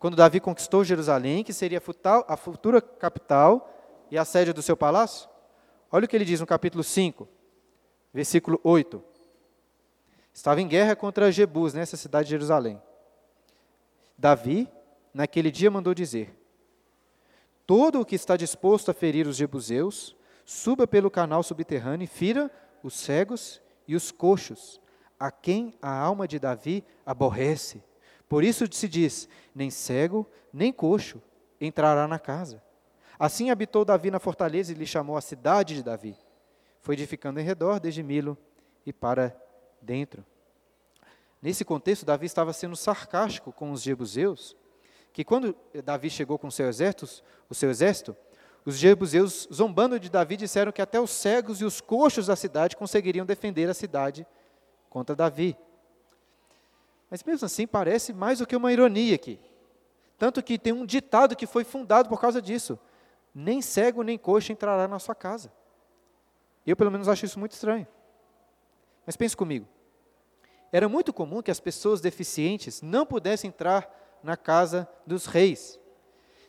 [0.00, 1.80] Quando Davi conquistou Jerusalém, que seria
[2.26, 3.72] a futura capital
[4.10, 5.28] e a sede do seu palácio,
[5.88, 7.28] olha o que ele diz no capítulo 5,
[8.12, 9.11] versículo 8.
[10.32, 12.80] Estava em guerra contra Jebus, nessa cidade de Jerusalém.
[14.16, 14.68] Davi,
[15.12, 16.34] naquele dia, mandou dizer:
[17.66, 22.50] Todo o que está disposto a ferir os jebuseus, suba pelo canal subterrâneo e fira
[22.82, 24.80] os cegos e os coxos,
[25.18, 27.82] a quem a alma de Davi aborrece.
[28.28, 31.20] Por isso se diz: nem cego, nem coxo
[31.60, 32.62] entrará na casa.
[33.18, 36.16] Assim habitou Davi na fortaleza e lhe chamou a cidade de Davi.
[36.80, 38.36] Foi edificando em redor, desde Milo
[38.84, 39.36] e para
[39.82, 40.24] dentro.
[41.40, 44.56] Nesse contexto, Davi estava sendo sarcástico com os jebuseus,
[45.12, 45.54] que quando
[45.84, 48.16] Davi chegou com seu exército, o seu exército,
[48.64, 52.76] os jebuseus, zombando de Davi, disseram que até os cegos e os coxos da cidade
[52.76, 54.24] conseguiriam defender a cidade
[54.88, 55.56] contra Davi.
[57.10, 59.38] Mas mesmo assim, parece mais do que uma ironia aqui.
[60.16, 62.78] Tanto que tem um ditado que foi fundado por causa disso:
[63.34, 65.52] nem cego nem coxo entrará na sua casa.
[66.64, 67.86] Eu, pelo menos, acho isso muito estranho.
[69.04, 69.66] Mas pense comigo.
[70.72, 75.78] Era muito comum que as pessoas deficientes não pudessem entrar na casa dos reis.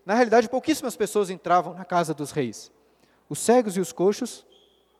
[0.05, 2.71] Na realidade, pouquíssimas pessoas entravam na casa dos reis.
[3.27, 4.45] Os cegos e os coxos,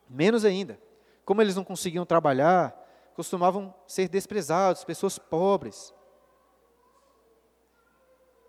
[0.10, 0.78] menos ainda.
[1.24, 2.76] Como eles não conseguiam trabalhar,
[3.16, 5.94] costumavam ser desprezados, pessoas pobres.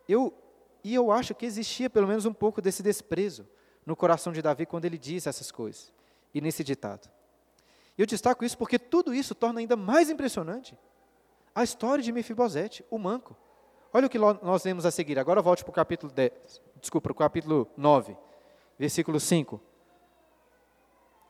[0.08, 0.34] Eu,
[0.82, 3.48] e eu acho que existia pelo menos um pouco desse desprezo
[3.86, 5.92] no coração de Davi quando ele diz essas coisas
[6.32, 7.13] e nesse ditado.
[7.96, 10.76] E eu destaco isso porque tudo isso torna ainda mais impressionante
[11.54, 13.36] a história de Mefibosete, o manco.
[13.92, 15.18] Olha o que nós lemos a seguir.
[15.18, 18.16] Agora volte para o capítulo 10, desculpa, para o capítulo 9,
[18.76, 19.60] versículo 5.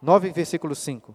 [0.01, 1.15] 9, versículo 5.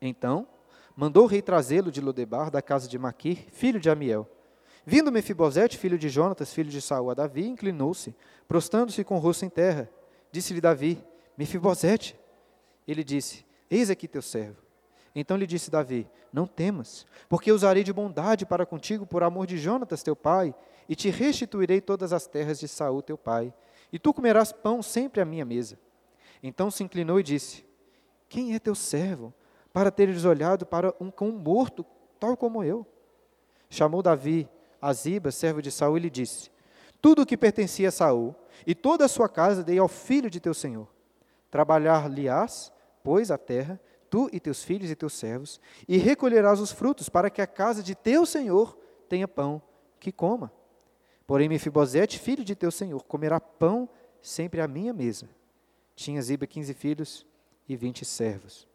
[0.00, 0.48] Então,
[0.96, 4.28] mandou o rei trazê-lo de Lodebar, da casa de Maquir, filho de Amiel.
[4.84, 8.16] Vindo Mefibosete, filho de Jonatas, filho de Saul, a Davi, inclinou-se,
[8.48, 9.88] prostando-se com o rosto em terra.
[10.32, 11.00] Disse-lhe Davi:
[11.38, 12.18] Mefibosete.
[12.86, 14.58] Ele disse: Eis aqui teu servo.
[15.14, 19.56] Então lhe disse Davi: Não temas, porque usarei de bondade para contigo por amor de
[19.56, 20.54] Jonatas teu pai,
[20.86, 23.52] e te restituirei todas as terras de Saul teu pai,
[23.90, 25.78] e tu comerás pão sempre à minha mesa.
[26.42, 27.64] Então se inclinou e disse:
[28.28, 29.32] Quem é teu servo
[29.72, 31.82] para teres olhado para um cão morto,
[32.20, 32.86] tal como eu.
[33.70, 34.46] Chamou Davi
[34.82, 36.50] a Ziba, servo de Saul, e lhe disse:
[37.00, 38.34] Tudo o que pertencia a Saul
[38.66, 40.88] e toda a sua casa dei ao filho de teu senhor.
[41.50, 42.70] Trabalhar-lhe-ás,
[43.02, 47.30] pois, a terra, tu e teus filhos e teus servos, e recolherás os frutos, para
[47.30, 48.78] que a casa de teu senhor
[49.08, 49.60] tenha pão
[49.98, 50.52] que coma.
[51.26, 53.88] Porém, Mefibosete, filho de teu senhor, comerá pão
[54.20, 55.28] sempre à minha mesa.
[55.94, 57.26] Tinha Ziba quinze filhos
[57.68, 58.66] e vinte servos.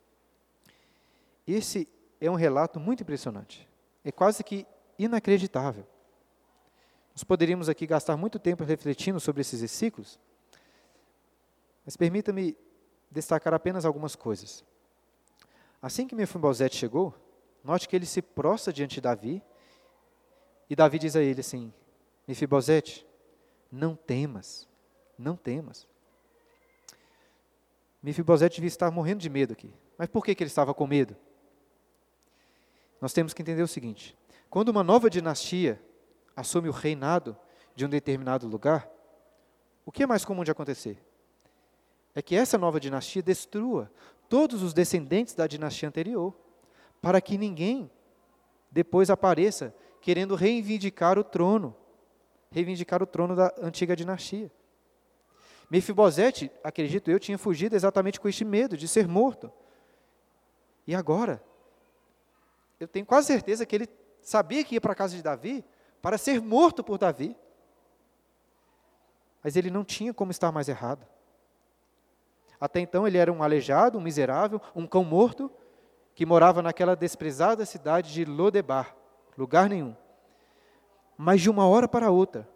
[1.45, 1.87] Esse
[2.19, 3.67] é um relato muito impressionante.
[4.03, 4.65] É quase que
[4.97, 5.85] inacreditável.
[7.13, 10.19] Nós poderíamos aqui gastar muito tempo refletindo sobre esses versículos,
[11.85, 12.55] mas permita-me
[13.09, 14.63] destacar apenas algumas coisas.
[15.81, 17.13] Assim que Mefibosete chegou,
[17.63, 19.43] note que ele se prostra diante de Davi,
[20.69, 21.73] e Davi diz a ele assim:
[22.27, 23.05] Mefibosete,
[23.71, 24.67] não temas,
[25.17, 25.87] não temas.
[28.01, 29.73] Mefibosete devia estar morrendo de medo aqui.
[29.97, 31.15] Mas por que, que ele estava com medo?
[33.01, 34.17] Nós temos que entender o seguinte:
[34.49, 35.81] quando uma nova dinastia
[36.35, 37.37] assume o reinado
[37.75, 38.89] de um determinado lugar,
[39.85, 41.01] o que é mais comum de acontecer?
[42.17, 43.91] É que essa nova dinastia destrua
[44.27, 46.33] todos os descendentes da dinastia anterior,
[46.99, 47.91] para que ninguém
[48.71, 51.75] depois apareça querendo reivindicar o trono,
[52.49, 54.51] reivindicar o trono da antiga dinastia.
[55.69, 59.53] Mefibosete, acredito eu, tinha fugido exatamente com este medo de ser morto.
[60.87, 61.39] E agora,
[62.79, 63.87] eu tenho quase certeza que ele
[64.23, 65.63] sabia que ia para a casa de Davi
[66.01, 67.37] para ser morto por Davi.
[69.43, 71.07] Mas ele não tinha como estar mais errado.
[72.59, 75.51] Até então ele era um aleijado, um miserável, um cão morto,
[76.15, 78.95] que morava naquela desprezada cidade de Lodebar,
[79.37, 79.95] lugar nenhum.
[81.15, 82.49] Mas de uma hora para outra,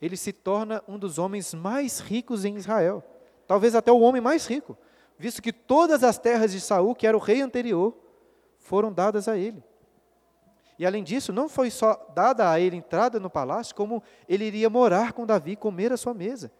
[0.00, 3.04] ele se torna um dos homens mais ricos em Israel,
[3.46, 4.76] talvez até o homem mais rico,
[5.18, 7.94] visto que todas as terras de Saul, que era o rei anterior,
[8.58, 9.62] foram dadas a ele.
[10.78, 14.70] E além disso, não foi só dada a ele entrada no palácio, como ele iria
[14.70, 16.52] morar com Davi, comer a sua mesa.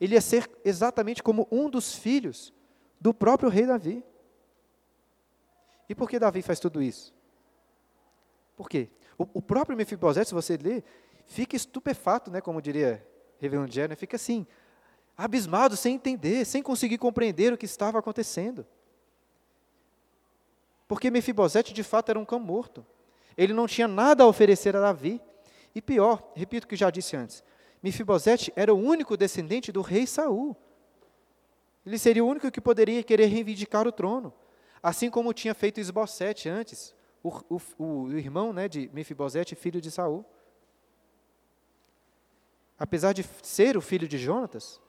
[0.00, 2.52] Ele ia ser exatamente como um dos filhos
[3.00, 4.04] do próprio rei Davi.
[5.88, 7.14] E por que Davi faz tudo isso?
[8.56, 8.88] Por quê?
[9.16, 10.84] O, o próprio Mefibosete, se você ler,
[11.26, 13.06] fica estupefato, né, como diria
[13.38, 14.46] Reverendo Jenner, fica assim,
[15.16, 18.66] abismado, sem entender, sem conseguir compreender o que estava acontecendo.
[20.86, 22.84] Porque Mefibosete de fato era um cão morto.
[23.36, 25.20] Ele não tinha nada a oferecer a Davi.
[25.74, 27.44] E pior, repito o que já disse antes,
[27.82, 30.56] Mefibosete era o único descendente do rei Saul.
[31.86, 34.32] Ele seria o único que poderia querer reivindicar o trono,
[34.82, 39.90] assim como tinha feito Esbocete antes, o, o, o irmão né, de Mefibosete, filho de
[39.90, 40.24] Saul.
[42.78, 44.80] Apesar de ser o filho de Jonatas,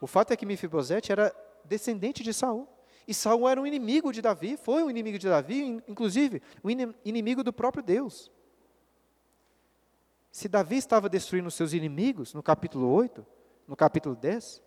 [0.00, 2.68] o fato é que Mefibosete era descendente de Saul.
[3.08, 6.70] E Saul era um inimigo de Davi, foi um inimigo de Davi, inclusive um
[7.04, 8.30] inimigo do próprio Deus.
[10.36, 13.26] Se Davi estava destruindo seus inimigos, no capítulo 8,
[13.66, 14.62] no capítulo 10,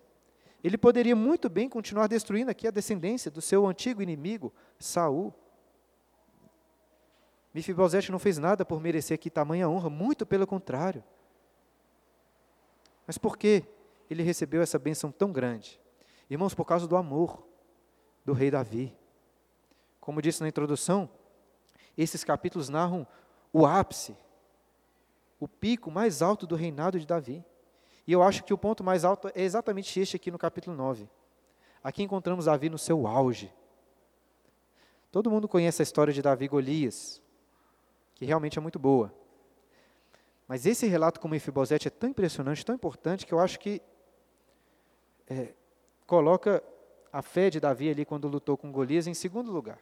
[0.64, 5.32] ele poderia muito bem continuar destruindo aqui a descendência do seu antigo inimigo, Saul.
[7.54, 11.04] Mefibosete não fez nada por merecer aqui tamanha honra, muito pelo contrário.
[13.06, 13.64] Mas por que
[14.10, 15.80] ele recebeu essa bênção tão grande?
[16.32, 17.48] Irmãos, por causa do amor
[18.26, 18.98] do rei Davi.
[20.02, 21.08] Como disse na introdução,
[21.96, 23.06] esses capítulos narram
[23.54, 24.18] o ápice,
[25.40, 27.44] o pico mais alto do reinado de Davi.
[28.06, 31.08] E eu acho que o ponto mais alto é exatamente este aqui no capítulo 9.
[31.84, 33.54] Aqui encontramos Davi no seu auge.
[35.12, 37.22] Todo mundo conhece a história de Davi e Golias,
[38.16, 39.14] que realmente é muito boa.
[40.48, 43.82] Mas esse relato com Mefibosete é tão impressionante, tão importante, que eu acho que
[45.28, 45.54] é,
[46.06, 46.64] coloca
[47.14, 49.80] a fé de Davi ali quando lutou com Golias em segundo lugar.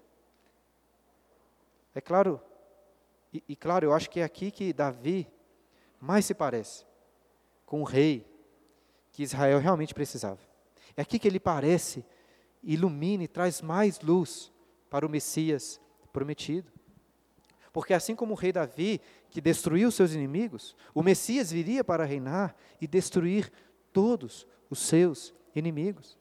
[1.96, 2.40] É claro,
[3.34, 5.28] e, e, claro, eu acho que é aqui que Davi
[6.00, 6.86] mais se parece
[7.66, 8.26] com o rei
[9.12, 10.40] que Israel realmente precisava.
[10.96, 12.06] É aqui que ele parece,
[12.64, 14.52] ilumina e traz mais luz
[14.90, 15.80] para o Messias
[16.12, 16.72] prometido.
[17.72, 22.56] Porque assim como o rei Davi, que destruiu seus inimigos, o Messias viria para reinar
[22.82, 23.52] e destruir
[23.94, 26.18] todos os seus inimigos.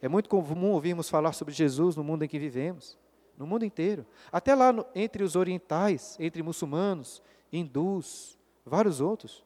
[0.00, 2.98] É muito comum ouvirmos falar sobre Jesus no mundo em que vivemos,
[3.38, 4.06] no mundo inteiro.
[4.30, 7.22] Até lá no, entre os orientais, entre muçulmanos,
[7.58, 9.44] hindus, vários outros.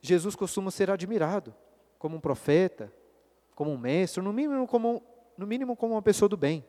[0.00, 1.54] Jesus costuma ser admirado
[1.98, 2.92] como um profeta,
[3.54, 5.02] como um mestre, no mínimo como,
[5.36, 6.64] no mínimo como uma pessoa do bem.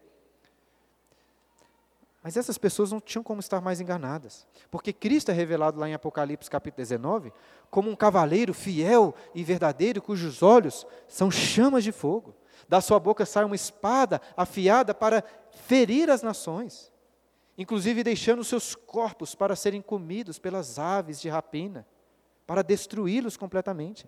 [2.23, 5.93] Mas essas pessoas não tinham como estar mais enganadas, porque Cristo é revelado lá em
[5.93, 7.31] Apocalipse capítulo 19
[7.69, 12.35] como um cavaleiro fiel e verdadeiro, cujos olhos são chamas de fogo.
[12.67, 16.91] Da sua boca sai uma espada afiada para ferir as nações,
[17.57, 21.87] inclusive deixando seus corpos para serem comidos pelas aves de rapina,
[22.45, 24.07] para destruí-los completamente.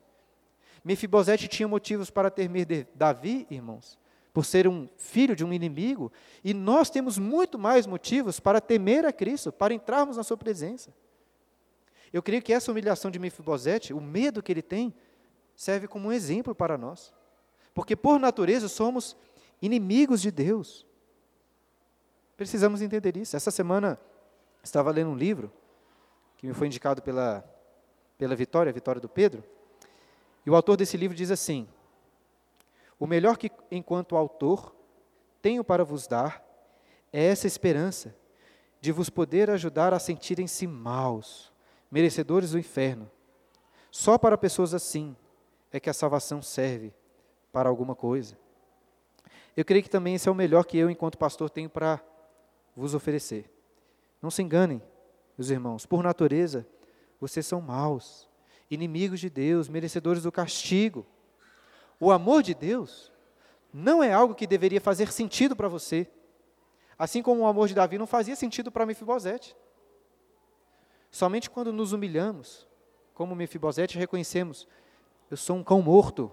[0.84, 3.98] Mefibosete tinha motivos para temer Davi, irmãos,
[4.32, 6.12] por ser um filho de um inimigo,
[6.44, 10.94] e nós temos muito mais motivos para temer a Cristo, para entrarmos na sua presença.
[12.14, 14.94] Eu creio que essa humilhação de Mefibosete, o medo que ele tem,
[15.56, 17.14] serve como um exemplo para nós.
[17.74, 19.16] Porque por natureza somos
[19.62, 20.86] inimigos de Deus.
[22.40, 23.36] Precisamos entender isso.
[23.36, 24.00] Essa semana
[24.64, 25.52] estava lendo um livro
[26.38, 27.44] que me foi indicado pela
[28.18, 29.44] pela Vitória, a Vitória do Pedro.
[30.46, 31.68] E o autor desse livro diz assim:
[32.98, 34.74] o melhor que, enquanto autor,
[35.42, 36.42] tenho para vos dar
[37.12, 38.16] é essa esperança
[38.80, 41.52] de vos poder ajudar a sentirem-se maus,
[41.92, 43.12] merecedores do inferno.
[43.92, 45.14] Só para pessoas assim
[45.74, 46.94] é que a salvação serve
[47.52, 48.38] para alguma coisa.
[49.58, 52.02] Eu creio que também esse é o melhor que eu, enquanto pastor, tenho para
[52.80, 53.52] vos oferecer.
[54.22, 54.82] Não se enganem,
[55.38, 56.68] meus irmãos, por natureza,
[57.20, 58.28] vocês são maus,
[58.72, 61.06] inimigos de Deus, merecedores do castigo.
[62.00, 63.12] O amor de Deus
[63.74, 66.08] não é algo que deveria fazer sentido para você,
[66.98, 69.56] assim como o amor de Davi não fazia sentido para Mefibosete.
[71.12, 72.68] Somente quando nos humilhamos,
[73.14, 74.68] como Mefibosete, reconhecemos:
[75.30, 76.32] eu sou um cão morto,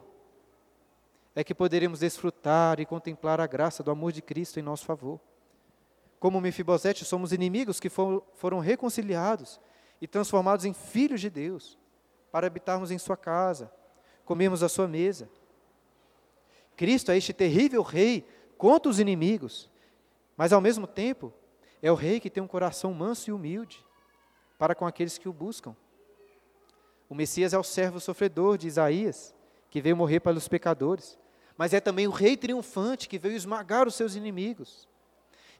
[1.34, 5.20] é que poderemos desfrutar e contemplar a graça do amor de Cristo em nosso favor.
[6.26, 9.60] Como Mefibosete, somos inimigos que foram reconciliados
[10.00, 11.78] e transformados em filhos de Deus,
[12.32, 13.72] para habitarmos em sua casa,
[14.24, 15.30] comermos à sua mesa.
[16.76, 18.26] Cristo é este terrível rei
[18.58, 19.70] contra os inimigos,
[20.36, 21.32] mas ao mesmo tempo
[21.80, 23.86] é o rei que tem um coração manso e humilde
[24.58, 25.76] para com aqueles que o buscam.
[27.08, 29.32] O Messias é o servo sofredor de Isaías,
[29.70, 31.16] que veio morrer pelos pecadores,
[31.56, 34.88] mas é também o rei triunfante que veio esmagar os seus inimigos.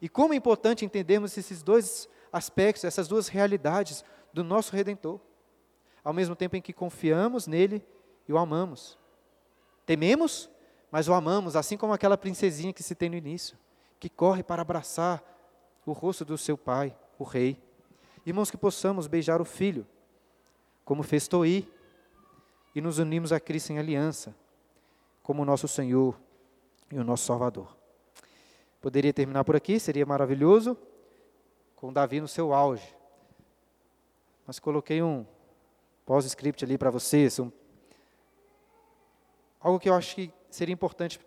[0.00, 5.20] E como é importante entendermos esses dois aspectos, essas duas realidades do nosso redentor,
[6.04, 7.84] ao mesmo tempo em que confiamos nele
[8.28, 8.98] e o amamos.
[9.84, 10.50] Tememos
[10.90, 13.58] mas o amamos, assim como aquela princesinha que se tem no início,
[14.00, 15.22] que corre para abraçar
[15.84, 17.62] o rosto do seu pai, o rei.
[18.24, 19.86] Irmãos, que possamos beijar o filho,
[20.86, 21.70] como fez Toí,
[22.74, 24.34] e nos unimos a Cristo em aliança,
[25.22, 26.18] como o nosso Senhor
[26.90, 27.75] e o nosso Salvador.
[28.86, 30.78] Poderia terminar por aqui, seria maravilhoso,
[31.74, 32.94] com Davi no seu auge.
[34.46, 35.26] Mas coloquei um
[36.04, 37.50] pós-script ali para vocês, um,
[39.58, 41.18] algo que eu acho que seria importante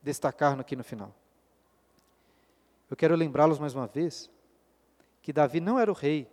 [0.00, 1.12] destacar aqui no final.
[2.88, 4.30] Eu quero lembrá-los mais uma vez
[5.20, 6.30] que Davi não era o rei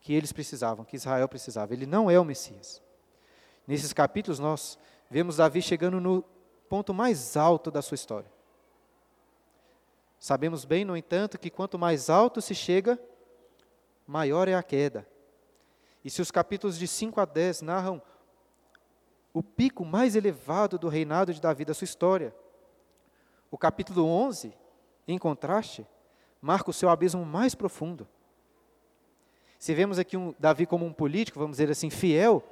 [0.00, 1.74] que eles precisavam, que Israel precisava.
[1.74, 2.80] Ele não é o Messias.
[3.66, 4.78] Nesses capítulos nós
[5.10, 6.22] vemos Davi chegando no
[6.68, 8.33] ponto mais alto da sua história.
[10.24, 12.98] Sabemos bem, no entanto, que quanto mais alto se chega,
[14.06, 15.06] maior é a queda.
[16.02, 18.00] E se os capítulos de 5 a 10 narram
[19.34, 22.34] o pico mais elevado do reinado de Davi da sua história.
[23.50, 24.54] O capítulo 11,
[25.06, 25.86] em contraste,
[26.40, 28.08] marca o seu abismo mais profundo.
[29.58, 32.42] Se vemos aqui um Davi como um político, vamos dizer assim, fiel,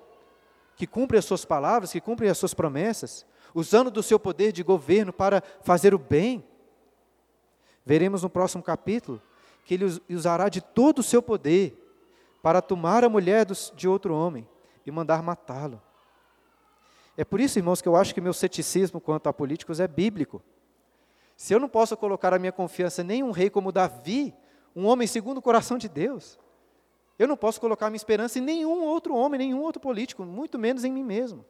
[0.77, 4.63] que cumpre as suas palavras, que cumpre as suas promessas, usando do seu poder de
[4.63, 6.45] governo para fazer o bem,
[7.85, 9.21] veremos no próximo capítulo
[9.65, 11.79] que ele usará de todo o seu poder
[12.43, 14.49] para tomar a mulher de outro homem
[14.85, 15.81] e mandar matá-lo.
[17.17, 20.43] É por isso, irmãos, que eu acho que meu ceticismo quanto a políticos é bíblico.
[21.37, 24.35] Se eu não posso colocar a minha confiança em um rei como Davi,
[24.75, 26.39] um homem segundo o coração de Deus,
[27.19, 30.85] eu não posso colocar minha esperança em nenhum outro homem, nenhum outro político, muito menos
[30.85, 31.45] em mim mesmo.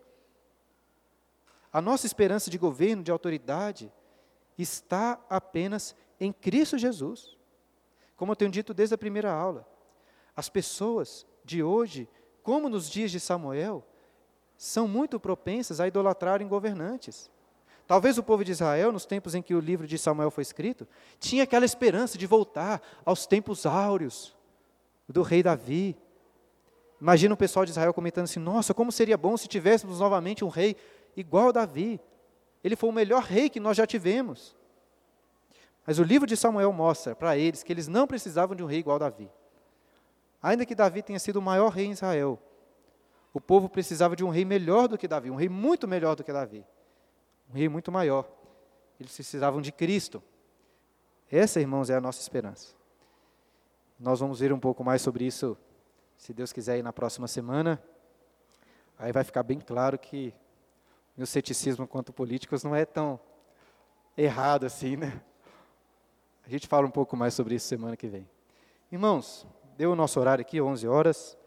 [1.72, 3.90] A nossa esperança de governo, de autoridade,
[4.58, 5.94] está apenas
[6.24, 7.36] em Cristo Jesus.
[8.16, 9.66] Como eu tenho dito desde a primeira aula,
[10.36, 12.08] as pessoas de hoje,
[12.42, 13.84] como nos dias de Samuel,
[14.56, 17.28] são muito propensas a idolatrarem governantes.
[17.86, 20.86] Talvez o povo de Israel, nos tempos em que o livro de Samuel foi escrito,
[21.18, 24.36] tinha aquela esperança de voltar aos tempos áureos
[25.08, 25.96] do rei Davi.
[27.00, 30.48] Imagina o pessoal de Israel comentando assim: nossa, como seria bom se tivéssemos novamente um
[30.48, 30.76] rei
[31.16, 32.00] igual a Davi.
[32.62, 34.56] Ele foi o melhor rei que nós já tivemos.
[35.86, 38.78] Mas o livro de Samuel mostra para eles que eles não precisavam de um rei
[38.78, 39.30] igual Davi.
[40.42, 42.38] Ainda que Davi tenha sido o maior rei em Israel,
[43.32, 46.22] o povo precisava de um rei melhor do que Davi, um rei muito melhor do
[46.22, 46.64] que Davi.
[47.48, 48.28] Um rei muito maior.
[49.00, 50.22] Eles precisavam de Cristo.
[51.30, 52.74] Essa, irmãos, é a nossa esperança.
[53.98, 55.56] Nós vamos ver um pouco mais sobre isso,
[56.16, 57.82] se Deus quiser, ir na próxima semana.
[58.98, 60.34] Aí vai ficar bem claro que
[61.16, 63.18] meu ceticismo quanto políticos não é tão
[64.16, 65.22] errado assim, né?
[66.44, 68.28] A gente fala um pouco mais sobre isso semana que vem.
[68.90, 71.38] Irmãos, deu o nosso horário aqui, 11 horas.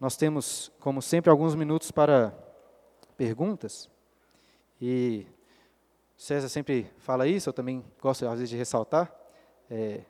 [0.00, 2.34] Nós temos, como sempre, alguns minutos para
[3.16, 3.90] perguntas.
[4.80, 5.26] E
[6.16, 9.14] César sempre fala isso, eu também gosto, às vezes, de ressaltar.
[9.70, 10.00] É,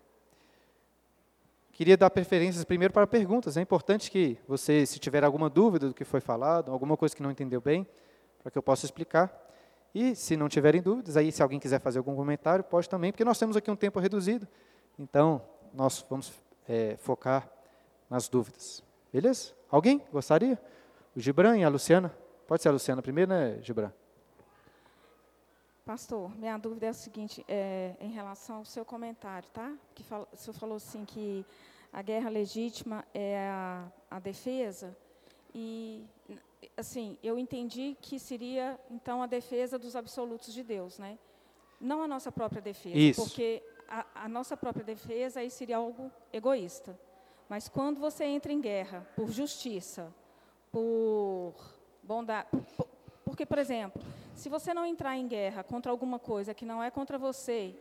[1.73, 3.57] queria dar preferências primeiro para perguntas.
[3.57, 7.23] É importante que você, se tiver alguma dúvida do que foi falado, alguma coisa que
[7.23, 7.87] não entendeu bem,
[8.41, 9.44] para que eu possa explicar.
[9.95, 13.25] E se não tiverem dúvidas, aí se alguém quiser fazer algum comentário, pode também, porque
[13.25, 14.49] nós temos aqui um tempo reduzido.
[14.99, 15.41] Então,
[15.73, 16.33] nós vamos
[16.69, 17.49] é, focar
[18.11, 18.83] nas dúvidas.
[19.13, 19.53] Beleza?
[19.71, 20.61] Alguém gostaria?
[21.15, 22.13] O Gibran e a Luciana?
[22.49, 23.93] Pode ser a Luciana primeiro, né, Gibran?
[25.85, 29.73] Pastor, minha dúvida é a seguinte, é, em relação ao seu comentário, tá?
[29.95, 31.45] Que fala, o senhor falou assim que
[31.93, 34.97] a guerra legítima é a, a defesa
[35.55, 36.05] e
[36.77, 41.19] assim, eu entendi que seria, então, a defesa dos absolutos de Deus, né?
[41.81, 43.23] Não a nossa própria defesa, Isso.
[43.23, 46.99] porque a, a, nossa própria defesa aí seria algo egoísta.
[47.49, 50.13] Mas quando você entra em guerra por justiça,
[50.73, 51.55] por
[52.03, 52.89] bondade, por,
[53.25, 54.03] porque, por exemplo,
[54.35, 57.75] se você não entrar em guerra contra alguma coisa que não é contra você,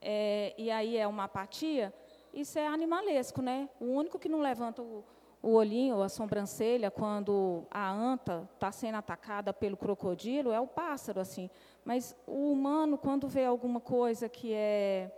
[0.00, 1.94] é, e aí é uma apatia,
[2.34, 3.68] isso é animalesco, né?
[3.80, 5.04] O único que não levanta o,
[5.42, 11.18] o olhinho, a sobrancelha, quando a anta está sendo atacada pelo crocodilo, é o pássaro,
[11.18, 11.50] assim.
[11.84, 15.10] Mas o humano, quando vê alguma coisa que é...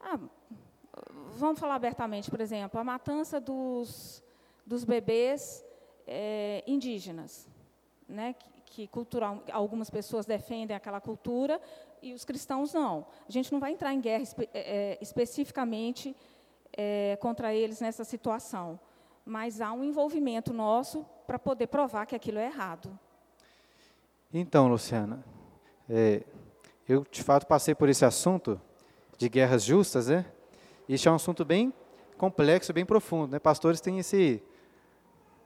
[0.00, 0.20] Ah,
[1.32, 4.22] vamos falar abertamente, por exemplo, a matança dos,
[4.64, 5.64] dos bebês
[6.06, 7.48] é, indígenas,
[8.08, 11.60] né, que, que cultural, algumas pessoas defendem aquela cultura
[12.00, 13.04] e os cristãos não.
[13.28, 16.16] A gente não vai entrar em guerra espe, é, especificamente
[16.72, 18.78] é, contra eles nessa situação
[19.24, 22.98] mas há um envolvimento nosso para poder provar que aquilo é errado.
[24.32, 25.24] Então, Luciana,
[25.88, 26.22] é,
[26.88, 28.60] eu de fato passei por esse assunto
[29.18, 30.24] de guerras justas, né?
[30.88, 31.72] Isso é um assunto bem
[32.16, 33.38] complexo, bem profundo, né?
[33.38, 34.42] Pastores têm esse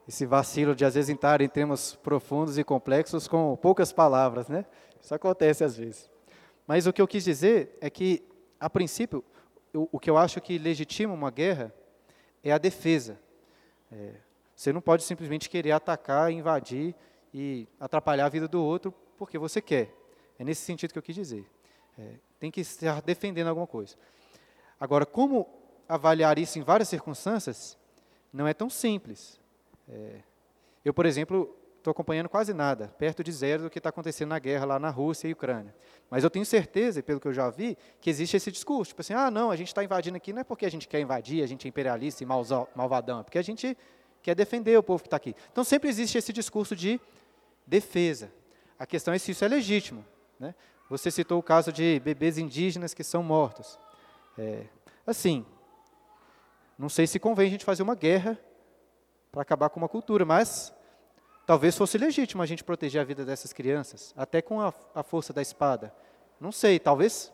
[0.06, 4.66] esse vacilo de às vezes entrar em termos profundos e complexos com poucas palavras, né?
[5.00, 6.10] Isso acontece às vezes.
[6.66, 8.22] Mas o que eu quis dizer é que,
[8.58, 9.24] a princípio,
[9.74, 11.74] o, o que eu acho que legitima uma guerra
[12.42, 13.18] é a defesa.
[13.94, 14.14] É,
[14.54, 16.94] você não pode simplesmente querer atacar, invadir
[17.32, 19.94] e atrapalhar a vida do outro porque você quer.
[20.38, 21.48] É nesse sentido que eu quis dizer.
[21.96, 23.96] É, tem que estar defendendo alguma coisa.
[24.78, 25.48] Agora, como
[25.88, 27.78] avaliar isso em várias circunstâncias,
[28.32, 29.40] não é tão simples.
[29.88, 30.20] É,
[30.84, 34.38] eu, por exemplo, estou acompanhando quase nada, perto de zero do que está acontecendo na
[34.38, 35.74] guerra lá na Rússia e Ucrânia.
[36.08, 38.88] Mas eu tenho certeza, pelo que eu já vi, que existe esse discurso.
[38.88, 41.00] Tipo assim, ah, não, a gente está invadindo aqui não é porque a gente quer
[41.00, 43.76] invadir, a gente é imperialista e malvadão, é porque a gente
[44.22, 45.36] quer defender o povo que está aqui.
[45.52, 46.98] Então sempre existe esse discurso de
[47.66, 48.32] defesa.
[48.78, 50.06] A questão é se isso é legítimo.
[50.40, 50.54] Né?
[50.88, 53.78] Você citou o caso de bebês indígenas que são mortos.
[54.38, 54.64] É,
[55.06, 55.44] assim,
[56.78, 58.38] não sei se convém a gente fazer uma guerra
[59.30, 60.72] para acabar com uma cultura, mas
[61.46, 65.32] Talvez fosse legítimo a gente proteger a vida dessas crianças, até com a, a força
[65.32, 65.94] da espada.
[66.40, 67.32] Não sei, talvez,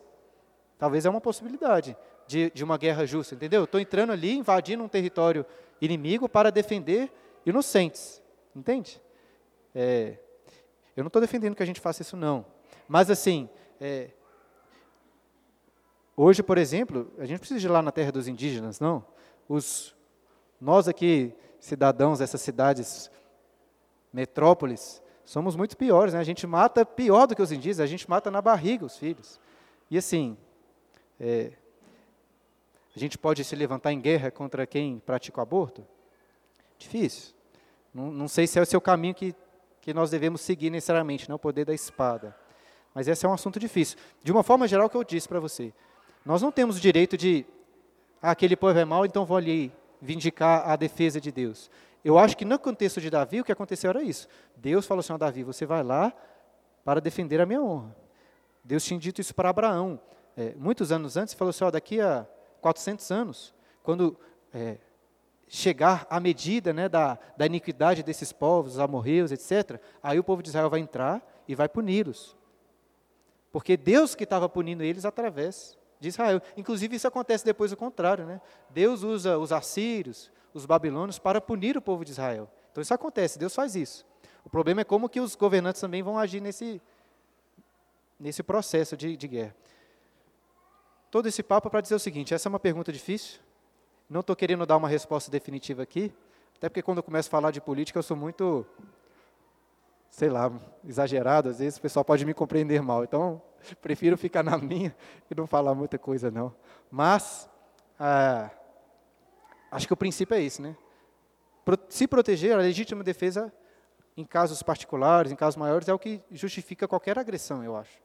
[0.77, 1.95] talvez é uma possibilidade
[2.27, 3.63] de, de uma guerra justa, entendeu?
[3.63, 5.45] Estou entrando ali, invadindo um território
[5.79, 7.11] inimigo para defender
[7.45, 8.21] inocentes,
[8.55, 9.01] entende?
[9.73, 10.17] É,
[10.95, 12.45] eu não estou defendendo que a gente faça isso, não.
[12.87, 13.49] Mas, assim,
[13.79, 14.09] é,
[16.15, 19.05] hoje, por exemplo, a gente precisa ir lá na terra dos indígenas, não?
[19.47, 19.95] Os,
[20.59, 23.09] nós aqui, cidadãos dessas cidades
[24.11, 26.19] metrópoles, somos muito piores, né?
[26.19, 29.39] A gente mata pior do que os indígenas, a gente mata na barriga os filhos.
[29.89, 30.37] E assim,
[31.19, 31.51] é,
[32.95, 35.85] a gente pode se levantar em guerra contra quem pratica o aborto?
[36.77, 37.33] Difícil.
[37.93, 39.35] Não, não sei se é o seu caminho que,
[39.79, 42.35] que nós devemos seguir necessariamente, não é o poder da espada.
[42.93, 43.97] Mas esse é um assunto difícil.
[44.23, 45.73] De uma forma geral, que eu disse para você,
[46.25, 47.45] nós não temos o direito de,
[48.21, 51.69] ah, aquele povo é mau, então vou ali vindicar a defesa de Deus.
[52.03, 54.27] Eu acho que no contexto de Davi, o que aconteceu era isso.
[54.55, 56.13] Deus falou assim: a Davi, você vai lá
[56.83, 57.95] para defender a minha honra.
[58.63, 59.99] Deus tinha dito isso para Abraão.
[60.35, 62.25] É, muitos anos antes, falou assim: ó, daqui a
[62.61, 64.17] 400 anos, quando
[64.53, 64.77] é,
[65.47, 70.41] chegar a medida né, da, da iniquidade desses povos, os amorreus, etc., aí o povo
[70.41, 72.35] de Israel vai entrar e vai puni-los.
[73.51, 76.41] Porque Deus que estava punindo eles através de Israel.
[76.55, 78.25] Inclusive, isso acontece depois o contrário.
[78.25, 78.41] Né?
[78.69, 82.49] Deus usa os assírios, os babilônios, para punir o povo de Israel.
[82.71, 84.05] Então, isso acontece, Deus faz isso.
[84.43, 86.81] O problema é como que os governantes também vão agir nesse,
[88.19, 89.55] nesse processo de, de guerra.
[91.09, 93.39] Todo esse papo para dizer o seguinte: essa é uma pergunta difícil.
[94.09, 96.11] Não estou querendo dar uma resposta definitiva aqui,
[96.57, 98.65] até porque quando eu começo a falar de política eu sou muito
[100.11, 100.51] sei lá,
[100.85, 103.03] exagerado, às vezes o pessoal pode me compreender mal.
[103.03, 103.41] Então,
[103.81, 104.95] prefiro ficar na minha
[105.29, 106.53] e não falar muita coisa, não.
[106.91, 107.49] Mas,
[107.97, 108.51] ah,
[109.71, 110.75] acho que o princípio é esse, né?
[111.89, 113.51] Se proteger, a legítima defesa,
[114.17, 118.01] em casos particulares, em casos maiores, é o que justifica qualquer agressão, eu acho.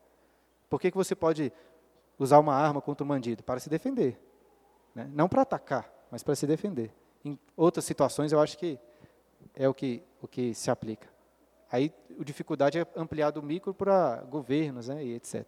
[0.70, 1.52] Por que, que você pode
[2.18, 3.42] usar uma arma contra um bandido?
[3.42, 4.18] Para se defender.
[4.94, 5.10] Né?
[5.12, 6.92] Não para atacar, mas para se defender.
[7.24, 8.78] Em outras situações, eu acho que
[9.54, 11.08] é o que, o que se aplica.
[11.70, 15.44] Aí a dificuldade é ampliar do micro para governos né, e etc.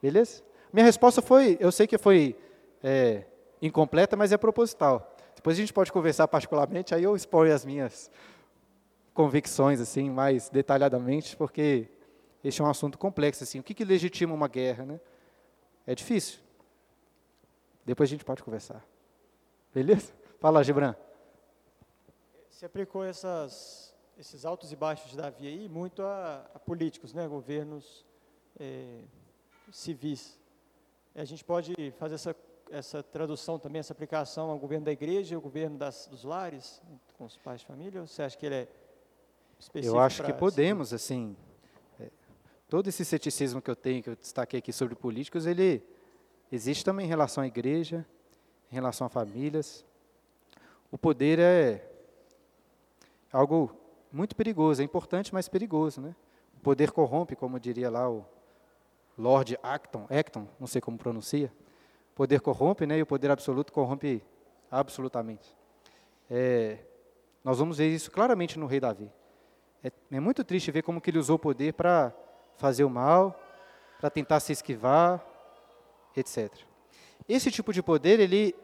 [0.00, 0.42] Beleza?
[0.72, 2.36] Minha resposta foi, eu sei que foi
[2.82, 3.24] é,
[3.62, 5.16] incompleta, mas é proposital.
[5.36, 8.10] Depois a gente pode conversar particularmente, aí eu exponho as minhas
[9.14, 11.88] convicções assim mais detalhadamente, porque
[12.42, 13.60] este é um assunto complexo assim.
[13.60, 15.00] O que, que legitima uma guerra, né?
[15.86, 16.40] É difícil.
[17.84, 18.84] Depois a gente pode conversar.
[19.74, 20.12] Beleza?
[20.38, 20.94] Fala, Gibran.
[22.50, 27.26] Você aplicou essas esses altos e baixos de Davi aí muito a, a políticos, né,
[27.26, 28.04] governos
[28.58, 29.00] é,
[29.72, 30.38] civis.
[31.14, 32.36] A gente pode fazer essa,
[32.72, 36.80] essa tradução também, essa aplicação ao governo da igreja, ao governo das, dos lares,
[37.18, 38.68] com os pais de família, ou você acha que ele é
[39.58, 39.94] específico?
[39.94, 41.36] Eu acho que podemos, assim,
[42.00, 42.08] é,
[42.68, 45.84] todo esse ceticismo que eu tenho, que eu destaquei aqui sobre políticos, ele
[46.50, 48.06] existe também em relação à igreja,
[48.70, 49.84] em relação a famílias.
[50.90, 51.90] O poder é
[53.30, 53.70] algo
[54.10, 56.00] muito perigoso, é importante, mas perigoso.
[56.00, 56.16] Né?
[56.56, 58.24] O poder corrompe, como diria lá o
[59.16, 61.52] Lord Acton, Acton não sei como pronuncia.
[62.14, 64.22] Poder corrompe né, e o poder absoluto corrompe
[64.70, 65.56] absolutamente.
[66.30, 66.78] É,
[67.44, 69.10] nós vamos ver isso claramente no rei Davi.
[69.82, 72.14] É, é muito triste ver como que ele usou o poder para
[72.56, 73.38] fazer o mal,
[73.98, 75.24] para tentar se esquivar,
[76.16, 76.52] etc.
[77.28, 78.54] Esse tipo de poder, ele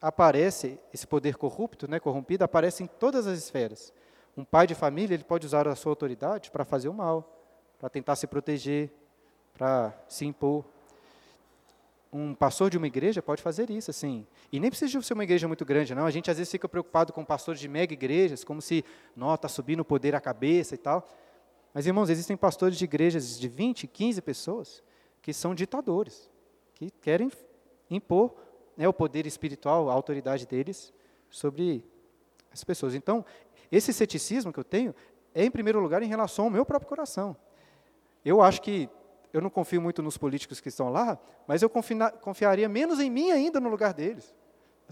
[0.00, 3.92] aparece, esse poder corrupto, né, corrompido, aparece em todas as esferas.
[4.36, 7.36] Um pai de família, ele pode usar a sua autoridade para fazer o mal,
[7.78, 8.90] para tentar se proteger,
[9.52, 10.64] para se impor.
[12.12, 14.26] Um pastor de uma igreja pode fazer isso, assim.
[14.50, 16.06] E nem precisa ser uma igreja muito grande, não.
[16.06, 18.84] A gente às vezes fica preocupado com pastores de mega igrejas, como se,
[19.14, 21.06] não, está subindo o poder à cabeça e tal.
[21.74, 24.82] Mas, irmãos, existem pastores de igrejas de 20, 15 pessoas
[25.20, 26.30] que são ditadores,
[26.74, 27.30] que querem
[27.90, 28.34] impor
[28.76, 30.92] né, o poder espiritual, a autoridade deles
[31.28, 31.84] sobre
[32.50, 32.94] as pessoas.
[32.94, 33.24] Então,
[33.70, 34.94] esse ceticismo que eu tenho
[35.34, 37.36] é, em primeiro lugar, em relação ao meu próprio coração.
[38.24, 38.88] Eu acho que
[39.32, 41.70] eu não confio muito nos políticos que estão lá, mas eu
[42.20, 44.34] confiaria menos em mim ainda no lugar deles.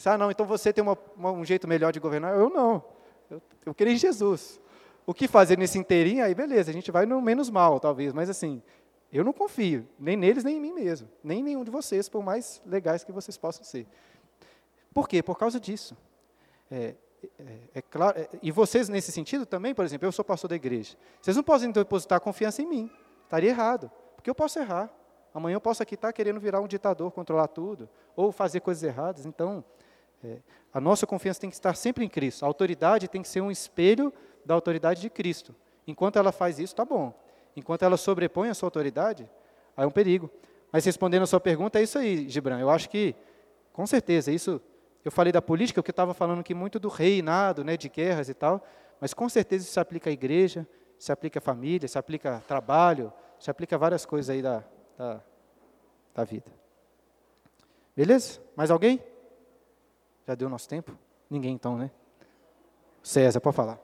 [0.05, 2.37] Ah, não, então você tem uma, uma, um jeito melhor de governar?
[2.37, 2.85] Eu não.
[3.31, 4.61] Eu, eu creio em Jesus.
[5.07, 6.25] O que fazer nesse inteirinho?
[6.25, 8.63] Aí, beleza, a gente vai no menos mal, talvez, mas assim,
[9.13, 12.23] eu não confio, nem neles, nem em mim mesmo, nem em nenhum de vocês, por
[12.23, 13.87] mais legais que vocês possam ser.
[14.93, 15.23] Por quê?
[15.23, 15.97] Por causa disso.
[16.71, 16.95] É,
[17.39, 20.57] é, é claro, é, e vocês nesse sentido também, por exemplo, eu sou pastor da
[20.57, 20.97] igreja.
[21.21, 22.91] Vocês não podem depositar confiança em mim.
[23.25, 23.91] Estaria errado,
[24.27, 24.91] porque eu posso errar.
[25.33, 29.25] Amanhã eu posso aqui estar querendo virar um ditador, controlar tudo, ou fazer coisas erradas.
[29.25, 29.65] Então,
[30.25, 30.39] é,
[30.75, 32.43] a nossa confiança tem que estar sempre em Cristo.
[32.43, 34.13] A autoridade tem que ser um espelho
[34.45, 35.55] da autoridade de Cristo.
[35.87, 37.15] Enquanto ela faz isso, está bom.
[37.55, 39.31] Enquanto ela sobrepõe a sua autoridade,
[39.77, 40.29] aí é um perigo.
[40.73, 42.59] Mas respondendo a sua pergunta, é isso aí, Gibran.
[42.59, 43.15] Eu acho que,
[43.73, 44.61] com certeza, isso
[45.05, 48.29] eu falei da política, porque eu estava falando aqui muito do reinado, né, de guerras
[48.29, 48.61] e tal,
[49.01, 50.67] mas com certeza isso se aplica à igreja,
[50.99, 54.65] se aplica à família, se aplica ao trabalho, se aplica a várias coisas aí da,
[54.97, 55.21] da,
[56.15, 56.51] da vida.
[57.95, 58.41] Beleza?
[58.55, 59.03] Mais alguém?
[60.27, 60.97] Já deu nosso tempo?
[61.31, 61.91] Ninguém então, né?
[63.03, 63.79] César, pode falar.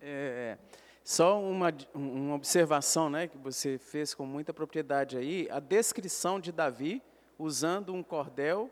[0.00, 0.58] É,
[1.04, 6.52] só uma, uma observação né, que você fez com muita propriedade aí, a descrição de
[6.52, 7.02] Davi
[7.38, 8.70] usando um cordel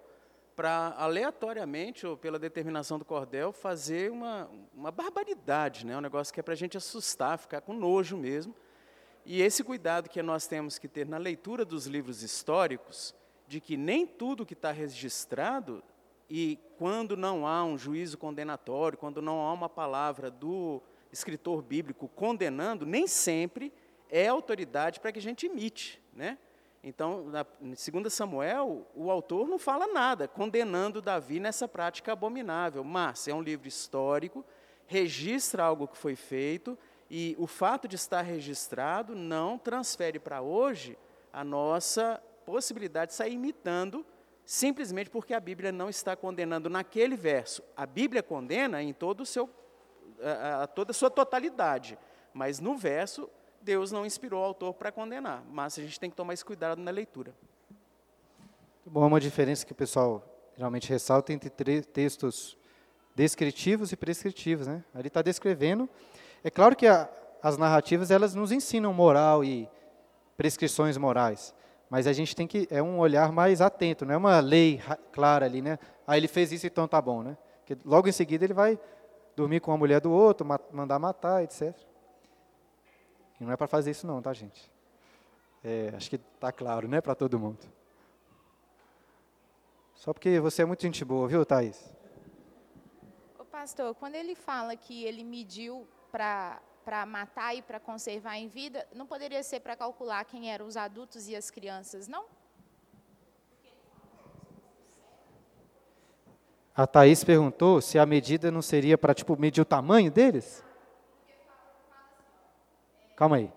[0.54, 5.96] para aleatoriamente ou pela determinação do cordel fazer uma, uma barbaridade, né?
[5.96, 8.54] um negócio que é para a gente assustar, ficar com nojo mesmo.
[9.32, 13.14] E esse cuidado que nós temos que ter na leitura dos livros históricos,
[13.46, 15.84] de que nem tudo que está registrado
[16.28, 22.08] E quando não há um juízo condenatório, quando não há uma palavra do escritor bíblico
[22.08, 23.72] condenando, nem sempre
[24.08, 26.36] é autoridade para que a gente imite, né?
[26.82, 33.28] Então, na 2 Samuel, o autor não fala nada condenando Davi nessa prática abominável, mas
[33.28, 34.44] é um livro histórico,
[34.86, 36.76] registra algo que foi feito,
[37.10, 40.96] e o fato de estar registrado não transfere para hoje
[41.32, 44.06] a nossa possibilidade de sair imitando,
[44.44, 47.62] simplesmente porque a Bíblia não está condenando naquele verso.
[47.76, 49.50] A Bíblia condena em todo o seu,
[50.22, 51.98] a, a toda a sua totalidade,
[52.32, 53.28] mas no verso
[53.60, 56.80] Deus não inspirou o autor para condenar, mas a gente tem que tomar esse cuidado
[56.80, 57.34] na leitura.
[58.86, 60.24] Bom, uma diferença que o pessoal
[60.56, 61.50] geralmente ressalta entre
[61.82, 62.56] textos
[63.14, 64.84] descritivos e prescritivos, né?
[64.94, 65.88] Ali está descrevendo.
[66.42, 67.08] É claro que a,
[67.42, 69.68] as narrativas elas nos ensinam moral e
[70.36, 71.54] prescrições morais,
[71.88, 74.80] mas a gente tem que é um olhar mais atento, não é uma lei
[75.12, 75.78] clara ali, né?
[76.06, 77.36] Ah, ele fez isso, então tá bom, né?
[77.58, 78.78] Porque logo em seguida ele vai
[79.36, 81.74] dormir com a mulher do outro, mandar matar, etc.
[83.40, 84.70] E não é para fazer isso não, tá, gente?
[85.62, 87.58] É, acho que está claro, né, para todo mundo.
[89.94, 91.92] Só porque você é muito gente boa, viu, Thaís?
[93.38, 98.86] Ô, pastor, quando ele fala que ele mediu para matar e para conservar em vida,
[98.94, 102.24] não poderia ser para calcular quem eram os adultos e as crianças, não?
[106.74, 110.64] A Thaís perguntou se a medida não seria para tipo medir o tamanho deles?
[113.16, 113.52] Calma aí.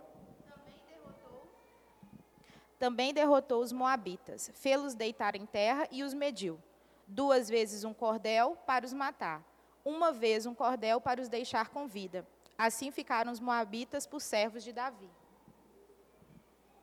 [2.78, 6.60] Também derrotou, os moabitas, fê-los deitar em terra e os mediu.
[7.08, 9.41] Duas vezes um cordel para os matar,
[9.86, 12.28] uma vez um cordel para os deixar com vida.
[12.66, 15.09] Assim ficaram os moabitas por servos de Davi.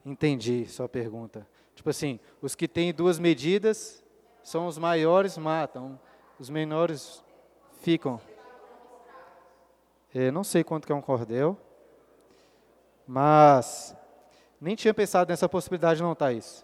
[0.04, 1.48] Entendi sua pergunta.
[1.74, 4.04] Tipo assim, os que têm duas medidas
[4.42, 5.98] são os maiores matam,
[6.38, 7.24] os menores
[7.80, 8.20] ficam.
[10.14, 11.56] Eu não sei quanto que é um cordel.
[13.06, 13.96] Mas
[14.60, 16.62] nem tinha pensado nessa possibilidade não, Thaís.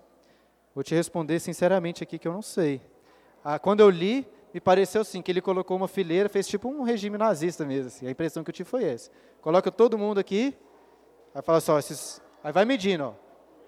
[0.74, 2.82] Vou te responder sinceramente aqui que eu não sei.
[3.42, 6.82] Ah, quando eu li, me pareceu assim, que ele colocou uma fileira, fez tipo um
[6.82, 7.88] regime nazista mesmo.
[7.88, 8.06] Assim.
[8.06, 9.10] A impressão que eu tive foi essa.
[9.42, 10.56] Coloca todo mundo aqui,
[11.34, 13.12] aí fala só, esses, aí vai medindo, ó.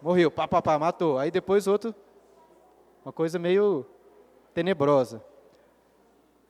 [0.01, 1.19] Morreu, pá, pá, pá, matou.
[1.19, 1.95] Aí depois outro,
[3.05, 3.85] uma coisa meio
[4.55, 5.23] tenebrosa.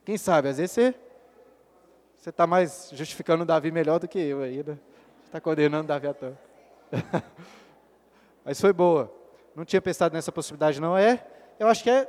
[0.05, 0.95] Quem sabe, às vezes você
[2.16, 4.78] você está mais justificando o Davi melhor do que eu aí, né?
[5.24, 6.39] Está condenando Davi à toa.
[8.45, 9.12] Mas foi boa.
[9.57, 11.26] Não tinha pensado nessa possibilidade, não é?
[11.59, 12.09] Eu acho que é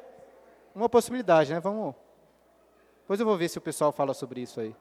[0.75, 1.59] uma possibilidade, né?
[1.59, 1.95] Vamos.
[3.10, 4.72] Depois eu vou ver se o pessoal fala sobre isso aí.